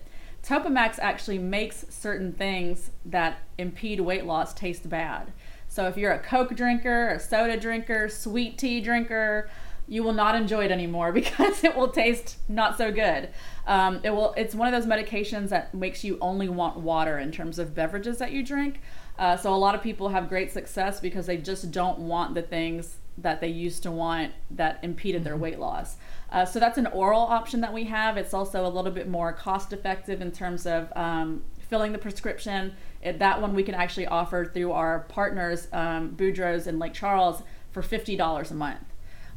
Topamax 0.43 0.99
actually 0.99 1.37
makes 1.37 1.85
certain 1.89 2.33
things 2.33 2.91
that 3.05 3.39
impede 3.57 3.99
weight 3.99 4.25
loss 4.25 4.53
taste 4.53 4.89
bad. 4.89 5.31
So 5.67 5.87
if 5.87 5.97
you're 5.97 6.11
a 6.11 6.19
Coke 6.19 6.55
drinker, 6.55 7.09
a 7.09 7.19
soda 7.19 7.57
drinker, 7.57 8.09
sweet 8.09 8.57
tea 8.57 8.81
drinker, 8.81 9.49
you 9.87 10.03
will 10.03 10.13
not 10.13 10.35
enjoy 10.35 10.65
it 10.65 10.71
anymore 10.71 11.11
because 11.13 11.63
it 11.63 11.75
will 11.75 11.89
taste 11.89 12.37
not 12.47 12.77
so 12.77 12.91
good. 12.91 13.29
Um, 13.67 13.99
it 14.03 14.11
will. 14.11 14.33
It's 14.37 14.55
one 14.55 14.71
of 14.71 14.73
those 14.73 14.89
medications 14.89 15.49
that 15.49 15.73
makes 15.73 16.03
you 16.03 16.17
only 16.21 16.49
want 16.49 16.77
water 16.77 17.19
in 17.19 17.31
terms 17.31 17.59
of 17.59 17.75
beverages 17.75 18.17
that 18.19 18.31
you 18.31 18.43
drink. 18.43 18.81
Uh, 19.17 19.35
so 19.35 19.53
a 19.53 19.57
lot 19.57 19.75
of 19.75 19.83
people 19.83 20.09
have 20.09 20.29
great 20.29 20.51
success 20.51 20.99
because 20.99 21.25
they 21.25 21.37
just 21.37 21.71
don't 21.71 21.99
want 21.99 22.35
the 22.35 22.41
things 22.41 22.97
that 23.17 23.41
they 23.41 23.49
used 23.49 23.83
to 23.83 23.91
want 23.91 24.31
that 24.49 24.79
impeded 24.81 25.23
their 25.23 25.35
weight 25.35 25.59
loss. 25.59 25.97
Uh, 26.31 26.45
so 26.45 26.59
that's 26.59 26.77
an 26.77 26.87
oral 26.87 27.21
option 27.21 27.61
that 27.61 27.73
we 27.73 27.85
have. 27.85 28.17
It's 28.17 28.33
also 28.33 28.65
a 28.65 28.69
little 28.69 28.91
bit 28.91 29.07
more 29.07 29.33
cost 29.33 29.73
effective 29.73 30.21
in 30.21 30.31
terms 30.31 30.65
of 30.65 30.91
um, 30.95 31.43
filling 31.69 31.91
the 31.91 31.97
prescription. 31.97 32.75
It, 33.01 33.19
that 33.19 33.41
one 33.41 33.55
we 33.55 33.63
can 33.63 33.75
actually 33.75 34.07
offer 34.07 34.45
through 34.45 34.71
our 34.71 35.01
partners, 35.09 35.67
um, 35.73 36.11
Boudreaux's 36.11 36.67
in 36.67 36.77
Lake 36.79 36.93
Charles, 36.93 37.41
for 37.71 37.81
$50 37.81 38.51
a 38.51 38.53
month 38.53 38.79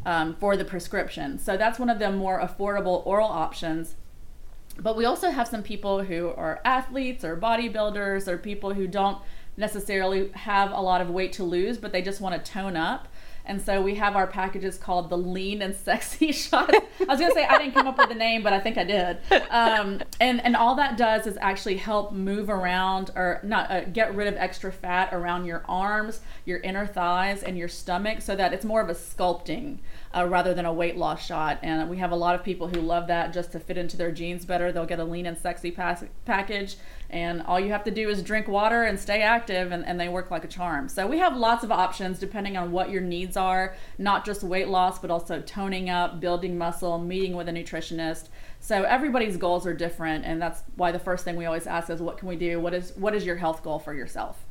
um, 0.04 0.36
for 0.36 0.56
the 0.56 0.64
prescription. 0.64 1.38
So 1.38 1.56
that's 1.56 1.78
one 1.78 1.90
of 1.90 1.98
the 1.98 2.10
more 2.10 2.40
affordable 2.40 3.06
oral 3.06 3.28
options. 3.28 3.94
But 4.78 4.96
we 4.96 5.04
also 5.04 5.30
have 5.30 5.48
some 5.48 5.62
people 5.62 6.02
who 6.02 6.30
are 6.30 6.60
athletes 6.64 7.24
or 7.24 7.36
bodybuilders 7.36 8.26
or 8.26 8.38
people 8.38 8.72
who 8.74 8.86
don't 8.86 9.18
necessarily 9.56 10.30
have 10.30 10.72
a 10.72 10.80
lot 10.80 11.00
of 11.00 11.10
weight 11.10 11.32
to 11.34 11.44
lose, 11.44 11.76
but 11.76 11.92
they 11.92 12.00
just 12.00 12.20
want 12.20 12.42
to 12.42 12.52
tone 12.52 12.76
up. 12.76 13.08
And 13.44 13.60
so 13.60 13.82
we 13.82 13.96
have 13.96 14.14
our 14.14 14.26
packages 14.26 14.78
called 14.78 15.10
the 15.10 15.18
lean 15.18 15.62
and 15.62 15.74
sexy 15.74 16.32
shot. 16.32 16.72
I 16.74 17.04
was 17.04 17.20
gonna 17.20 17.34
say 17.34 17.44
I 17.44 17.58
didn't 17.58 17.74
come 17.74 17.86
up 17.86 17.98
with 17.98 18.08
the 18.08 18.14
name, 18.14 18.42
but 18.42 18.52
I 18.52 18.60
think 18.60 18.78
I 18.78 18.84
did. 18.84 19.18
Um, 19.50 20.00
and 20.20 20.44
and 20.44 20.56
all 20.56 20.74
that 20.76 20.96
does 20.96 21.26
is 21.26 21.36
actually 21.40 21.76
help 21.76 22.12
move 22.12 22.48
around 22.48 23.10
or 23.14 23.40
not 23.42 23.70
uh, 23.70 23.84
get 23.84 24.14
rid 24.14 24.28
of 24.28 24.36
extra 24.36 24.72
fat 24.72 25.12
around 25.12 25.44
your 25.44 25.64
arms, 25.68 26.20
your 26.44 26.58
inner 26.58 26.86
thighs, 26.86 27.42
and 27.42 27.58
your 27.58 27.68
stomach, 27.68 28.22
so 28.22 28.36
that 28.36 28.52
it's 28.52 28.64
more 28.64 28.80
of 28.80 28.88
a 28.88 28.94
sculpting 28.94 29.78
uh, 30.14 30.26
rather 30.26 30.54
than 30.54 30.66
a 30.66 30.72
weight 30.72 30.96
loss 30.96 31.24
shot. 31.24 31.58
And 31.62 31.88
we 31.88 31.98
have 31.98 32.12
a 32.12 32.16
lot 32.16 32.34
of 32.34 32.44
people 32.44 32.68
who 32.68 32.80
love 32.80 33.06
that 33.08 33.32
just 33.32 33.52
to 33.52 33.60
fit 33.60 33.78
into 33.78 33.96
their 33.96 34.12
jeans 34.12 34.44
better. 34.44 34.72
They'll 34.72 34.86
get 34.86 35.00
a 35.00 35.04
lean 35.04 35.26
and 35.26 35.36
sexy 35.36 35.70
pass- 35.70 36.04
package, 36.24 36.76
and 37.10 37.42
all 37.42 37.60
you 37.60 37.70
have 37.72 37.84
to 37.84 37.90
do 37.90 38.08
is 38.08 38.22
drink 38.22 38.48
water 38.48 38.84
and 38.84 38.98
stay 38.98 39.22
active, 39.22 39.72
and, 39.72 39.84
and 39.84 40.00
they 40.00 40.08
work 40.08 40.30
like 40.30 40.44
a 40.44 40.48
charm. 40.48 40.88
So 40.88 41.06
we 41.06 41.18
have 41.18 41.36
lots 41.36 41.64
of 41.64 41.70
options 41.70 42.18
depending 42.18 42.56
on 42.56 42.72
what 42.72 42.90
your 42.90 43.02
needs 43.02 43.36
are, 43.36 43.76
not 43.98 44.24
just 44.24 44.42
weight 44.42 44.68
loss, 44.68 44.98
but 44.98 45.10
also 45.10 45.40
toning 45.42 45.90
up, 45.90 46.20
building 46.20 46.56
muscle, 46.56 46.98
meeting 46.98 47.36
with 47.36 47.48
a 47.48 47.52
nutritionist. 47.52 48.28
So 48.60 48.84
everybody's 48.84 49.36
goals 49.36 49.66
are 49.66 49.74
different, 49.74 50.24
and 50.24 50.40
that's 50.40 50.62
why 50.76 50.92
the 50.92 50.98
first 50.98 51.24
thing 51.24 51.36
we 51.36 51.46
always 51.46 51.66
ask 51.66 51.90
is, 51.90 52.00
what 52.00 52.16
can 52.16 52.28
we 52.28 52.36
do? 52.36 52.60
What 52.60 52.74
is 52.74 52.92
what 52.96 53.14
is 53.14 53.26
your 53.26 53.36
health 53.36 53.62
goal 53.62 53.78
for 53.78 53.92
yourself? 53.92 54.44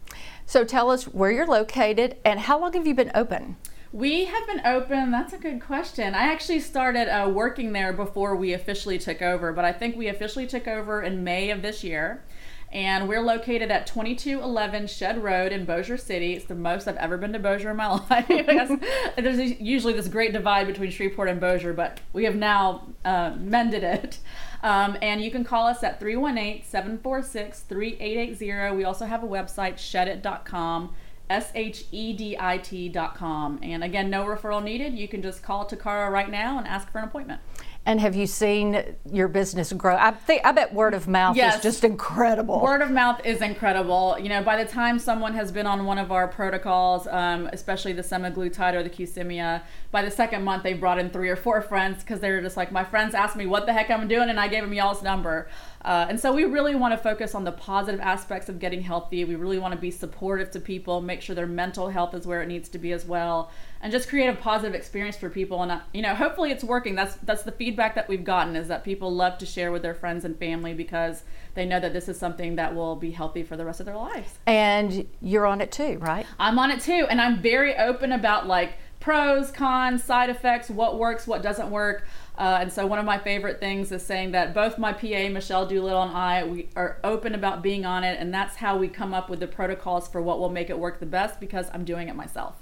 So 0.46 0.66
tell 0.66 0.92
us 0.92 1.06
where 1.06 1.32
you're 1.32 1.48
located 1.48 2.18
and 2.26 2.42
how 2.42 2.60
long 2.60 2.74
have 2.74 2.86
you 2.86 2.94
been 2.94 3.12
open? 3.16 3.56
We 3.94 4.24
have 4.24 4.48
been 4.48 4.62
open. 4.66 5.12
That's 5.12 5.34
a 5.34 5.38
good 5.38 5.60
question. 5.60 6.16
I 6.16 6.32
actually 6.32 6.62
started 6.62 7.10
uh, 7.10 7.28
working 7.28 7.74
there 7.74 7.92
before 7.92 8.38
we 8.38 8.54
officially 8.54 8.98
took 8.98 9.22
over, 9.22 9.52
but 9.52 9.66
I 9.66 9.74
think 9.74 9.98
we 9.98 10.08
officially 10.08 10.48
took 10.48 10.66
over 10.66 11.02
in 11.02 11.26
May 11.26 11.50
of 11.50 11.62
this 11.62 11.84
year. 11.84 12.24
And 12.72 13.10
we're 13.10 13.20
located 13.20 13.70
at 13.70 13.86
2211 13.86 14.88
Shed 14.88 15.22
Road 15.22 15.52
in 15.52 15.66
Bossier 15.66 15.98
City. 15.98 16.36
It's 16.36 16.46
the 16.46 16.56
most 16.56 16.88
I've 16.88 16.96
ever 16.96 17.18
been 17.18 17.34
to 17.34 17.40
Bossier 17.40 17.72
in 17.72 17.76
my 17.76 17.88
life. 18.10 18.30
There's 19.18 19.60
usually 19.60 19.92
this 19.92 20.08
great 20.08 20.32
divide 20.32 20.68
between 20.68 20.90
Shreveport 20.90 21.28
and 21.28 21.42
Bossier, 21.42 21.74
but 21.74 22.00
we 22.14 22.24
have 22.24 22.38
now 22.38 22.88
uh, 23.04 23.36
mended 23.38 23.84
it. 23.84 24.20
Um, 24.64 24.96
and 25.02 25.22
you 25.22 25.32
can 25.32 25.44
call 25.44 25.68
us 25.68 25.84
at 25.84 26.00
318 26.00 26.64
746 26.64 27.60
3880. 27.60 28.76
We 28.78 28.86
also 28.86 29.06
have 29.06 29.22
a 29.22 29.28
website, 29.28 29.74
shedit.com. 29.74 30.94
S-H-E-D-I-T.com. 31.32 33.60
And 33.62 33.84
again, 33.84 34.10
no 34.10 34.26
referral 34.26 34.64
needed. 34.64 34.98
You 34.98 35.08
can 35.08 35.22
just 35.22 35.44
call 35.44 35.68
Takara 35.68 36.10
right 36.12 36.30
now 36.30 36.58
and 36.58 36.68
ask 36.68 36.92
for 36.92 37.00
an 37.00 37.06
appointment. 37.06 37.42
And 37.84 38.00
have 38.00 38.16
you 38.16 38.28
seen 38.28 38.96
your 39.12 39.28
business 39.28 39.74
grow? 39.74 39.96
I 39.96 40.12
think 40.12 40.46
I 40.46 40.52
bet 40.52 40.72
word 40.72 40.94
of 40.94 41.08
mouth 41.08 41.36
Yes. 41.36 41.56
is 41.56 41.64
just 41.64 41.84
incredible. 41.84 42.62
Word 42.62 42.84
of 42.84 42.92
mouth 42.92 43.20
is 43.26 43.42
incredible. 43.42 44.18
You 44.20 44.30
know, 44.30 44.44
by 44.44 44.64
the 44.64 44.70
time 44.70 45.00
someone 45.00 45.34
has 45.34 45.52
been 45.52 45.66
on 45.66 45.88
one 45.88 45.98
of 45.98 46.12
our 46.12 46.28
protocols, 46.28 47.08
um, 47.08 47.50
especially 47.52 47.94
the 47.94 48.04
semaglutide 48.04 48.76
or 48.76 48.84
the 48.84 48.90
Qsymia, 48.90 49.64
by 49.90 50.04
the 50.04 50.12
second 50.12 50.44
month 50.44 50.62
they've 50.62 50.80
brought 50.80 51.00
in 51.00 51.10
three 51.10 51.30
or 51.30 51.36
four 51.36 51.60
friends 51.64 52.04
because 52.04 52.20
they 52.20 52.30
were 52.30 52.42
just 52.42 52.56
like, 52.56 52.72
my 52.72 52.84
friends 52.84 53.16
asked 53.16 53.36
me 53.36 53.48
what 53.48 53.66
the 53.66 53.74
heck 53.74 53.90
I'm 53.90 54.08
doing, 54.08 54.30
and 54.30 54.40
I 54.40 54.48
gave 54.48 54.62
them 54.62 54.74
y'all's 54.74 55.02
number. 55.02 55.48
Uh, 55.84 56.06
and 56.10 56.20
so 56.20 56.32
we 56.32 56.44
really 56.44 56.76
want 56.76 56.94
to 56.94 56.98
focus 56.98 57.34
on 57.34 57.44
the 57.44 57.52
positive 57.52 58.00
aspects 58.00 58.50
of 58.50 58.60
getting 58.60 58.82
healthy. 58.82 59.26
We 59.26 59.36
really 59.36 59.58
want 59.58 59.74
to 59.74 59.80
be 59.80 59.92
supportive 59.92 60.52
to 60.52 60.60
people, 60.60 61.02
make 61.02 61.22
sure 61.22 61.36
their 61.36 61.48
mental 61.48 61.90
health 61.90 62.14
is 62.14 62.28
where 62.28 62.42
it 62.42 62.48
needs 62.48 62.70
to 62.70 62.78
be 62.78 62.92
as 62.92 63.06
well, 63.06 63.52
and 63.82 63.92
just 63.92 64.08
create 64.08 64.28
a 64.28 64.36
positive 64.36 64.76
experience 64.76 65.18
for 65.18 65.30
people. 65.30 65.62
And 65.64 65.72
uh, 65.72 65.80
you 65.94 66.02
know, 66.02 66.14
hopefully 66.14 66.52
it's 66.52 66.64
working. 66.64 66.96
That's 66.96 67.16
that's 67.18 67.44
the 67.44 67.52
feedback 67.52 67.96
that 67.96 68.08
we've 68.08 68.24
gotten 68.24 68.56
is 68.56 68.68
that 68.68 68.84
people 68.84 69.14
love 69.14 69.38
to 69.40 69.46
share 69.46 69.72
with 69.72 69.82
their 69.82 69.96
friends 69.96 70.24
and 70.24 70.38
family 70.38 70.74
because 70.74 71.24
they 71.56 71.66
know 71.66 71.80
that 71.80 71.94
this 71.94 72.08
is 72.08 72.18
something 72.18 72.56
that 72.56 72.76
will 72.76 72.96
be 72.96 73.12
healthy 73.12 73.44
for 73.44 73.58
the 73.58 73.66
rest 73.66 73.80
of 73.80 73.86
their 73.86 73.98
lives. 73.98 74.38
and 74.46 75.08
you're 75.22 75.46
on 75.48 75.62
it 75.62 75.72
too, 75.72 75.98
right? 76.00 76.26
I'm 76.40 76.60
on 76.60 76.72
it 76.72 76.82
too, 76.82 77.08
and 77.10 77.20
I'm 77.20 77.42
very 77.42 77.76
open 77.76 78.12
about 78.12 78.48
like 78.48 78.74
pros, 79.02 79.52
cons, 79.52 80.04
side 80.04 80.30
effects, 80.30 80.70
what 80.70 80.98
works, 80.98 81.28
what 81.28 81.42
doesn't 81.42 81.70
work. 81.72 82.08
Uh, 82.38 82.60
and 82.62 82.72
so 82.72 82.88
one 82.88 82.98
of 82.98 83.06
my 83.06 83.18
favorite 83.18 83.60
things 83.60 83.92
is 83.92 84.04
saying 84.04 84.32
that 84.32 84.54
both 84.54 84.78
my 84.78 84.94
PA 84.94 85.30
Michelle 85.30 85.66
Doolittle 85.66 86.04
and 86.04 86.12
I 86.16 86.44
we 86.46 86.70
are 86.76 86.98
open 87.04 87.36
about 87.36 87.62
being 87.62 87.86
on 87.86 88.04
it, 88.04 88.20
and 88.20 88.34
that's 88.34 88.56
how 88.56 88.78
we 88.78 88.88
come 88.88 89.14
up 89.14 89.30
with 89.30 89.40
the 89.40 89.48
protocols 89.48 90.08
for 90.08 90.22
what 90.22 90.40
will 90.40 90.50
make 90.50 90.70
it 90.70 90.80
work 90.80 91.00
the 91.00 91.06
best 91.06 91.40
because 91.40 91.68
I'm 91.74 91.84
doing 91.84 92.08
it 92.08 92.16
myself. 92.16 92.56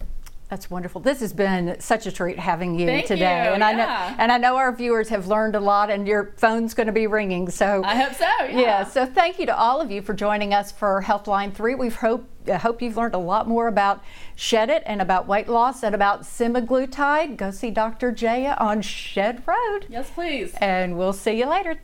That's 0.50 0.68
wonderful. 0.72 1.00
This 1.00 1.20
has 1.20 1.32
been 1.32 1.80
such 1.80 2.08
a 2.08 2.12
treat 2.12 2.40
having 2.40 2.78
you 2.80 2.88
Thank 2.88 3.06
today. 3.06 3.46
you, 3.46 3.52
And 3.52 3.64
I 3.64 3.72
know 3.72 4.16
and 4.18 4.32
I 4.32 4.40
know 4.40 4.58
our 4.58 4.72
viewers 4.72 5.10
have 5.10 5.28
learned 5.28 5.56
a 5.56 5.60
lot 5.60 5.92
and 5.92 6.08
your 6.08 6.34
phone's 6.38 6.74
going 6.74 6.88
to 6.88 6.94
be 6.94 7.06
ringing. 7.06 7.52
So 7.52 7.84
I 7.86 7.96
hope 7.96 8.16
so. 8.16 8.26
Yeah. 8.46 8.60
yeah, 8.60 8.84
so 8.84 9.06
thank 9.06 9.38
you 9.38 9.46
to 9.46 9.56
all 9.56 9.80
of 9.80 9.92
you 9.92 10.02
for 10.02 10.16
joining 10.16 10.56
us 10.56 10.72
for 10.72 11.04
Healthline 11.06 11.54
3. 11.54 11.76
We 11.76 11.90
hope 11.90 12.28
hope 12.58 12.82
you've 12.82 12.98
learned 12.98 13.16
a 13.16 13.20
lot 13.20 13.48
more 13.48 13.68
about 13.68 14.04
Shed 14.36 14.70
It 14.70 14.84
and 14.86 15.02
about 15.02 15.28
weight 15.28 15.48
loss 15.48 15.84
and 15.84 15.94
about 15.94 16.22
semaglutide. 16.24 17.38
Go 17.38 17.52
see 17.52 17.72
Dr. 17.72 18.12
Jaya 18.12 18.56
on 18.60 18.82
Shed 18.82 19.44
Road. 19.46 19.86
Yes, 19.90 20.10
please. 20.10 20.54
And 20.60 20.98
we'll 20.98 21.14
see 21.14 21.38
you 21.38 21.48
later. 21.48 21.80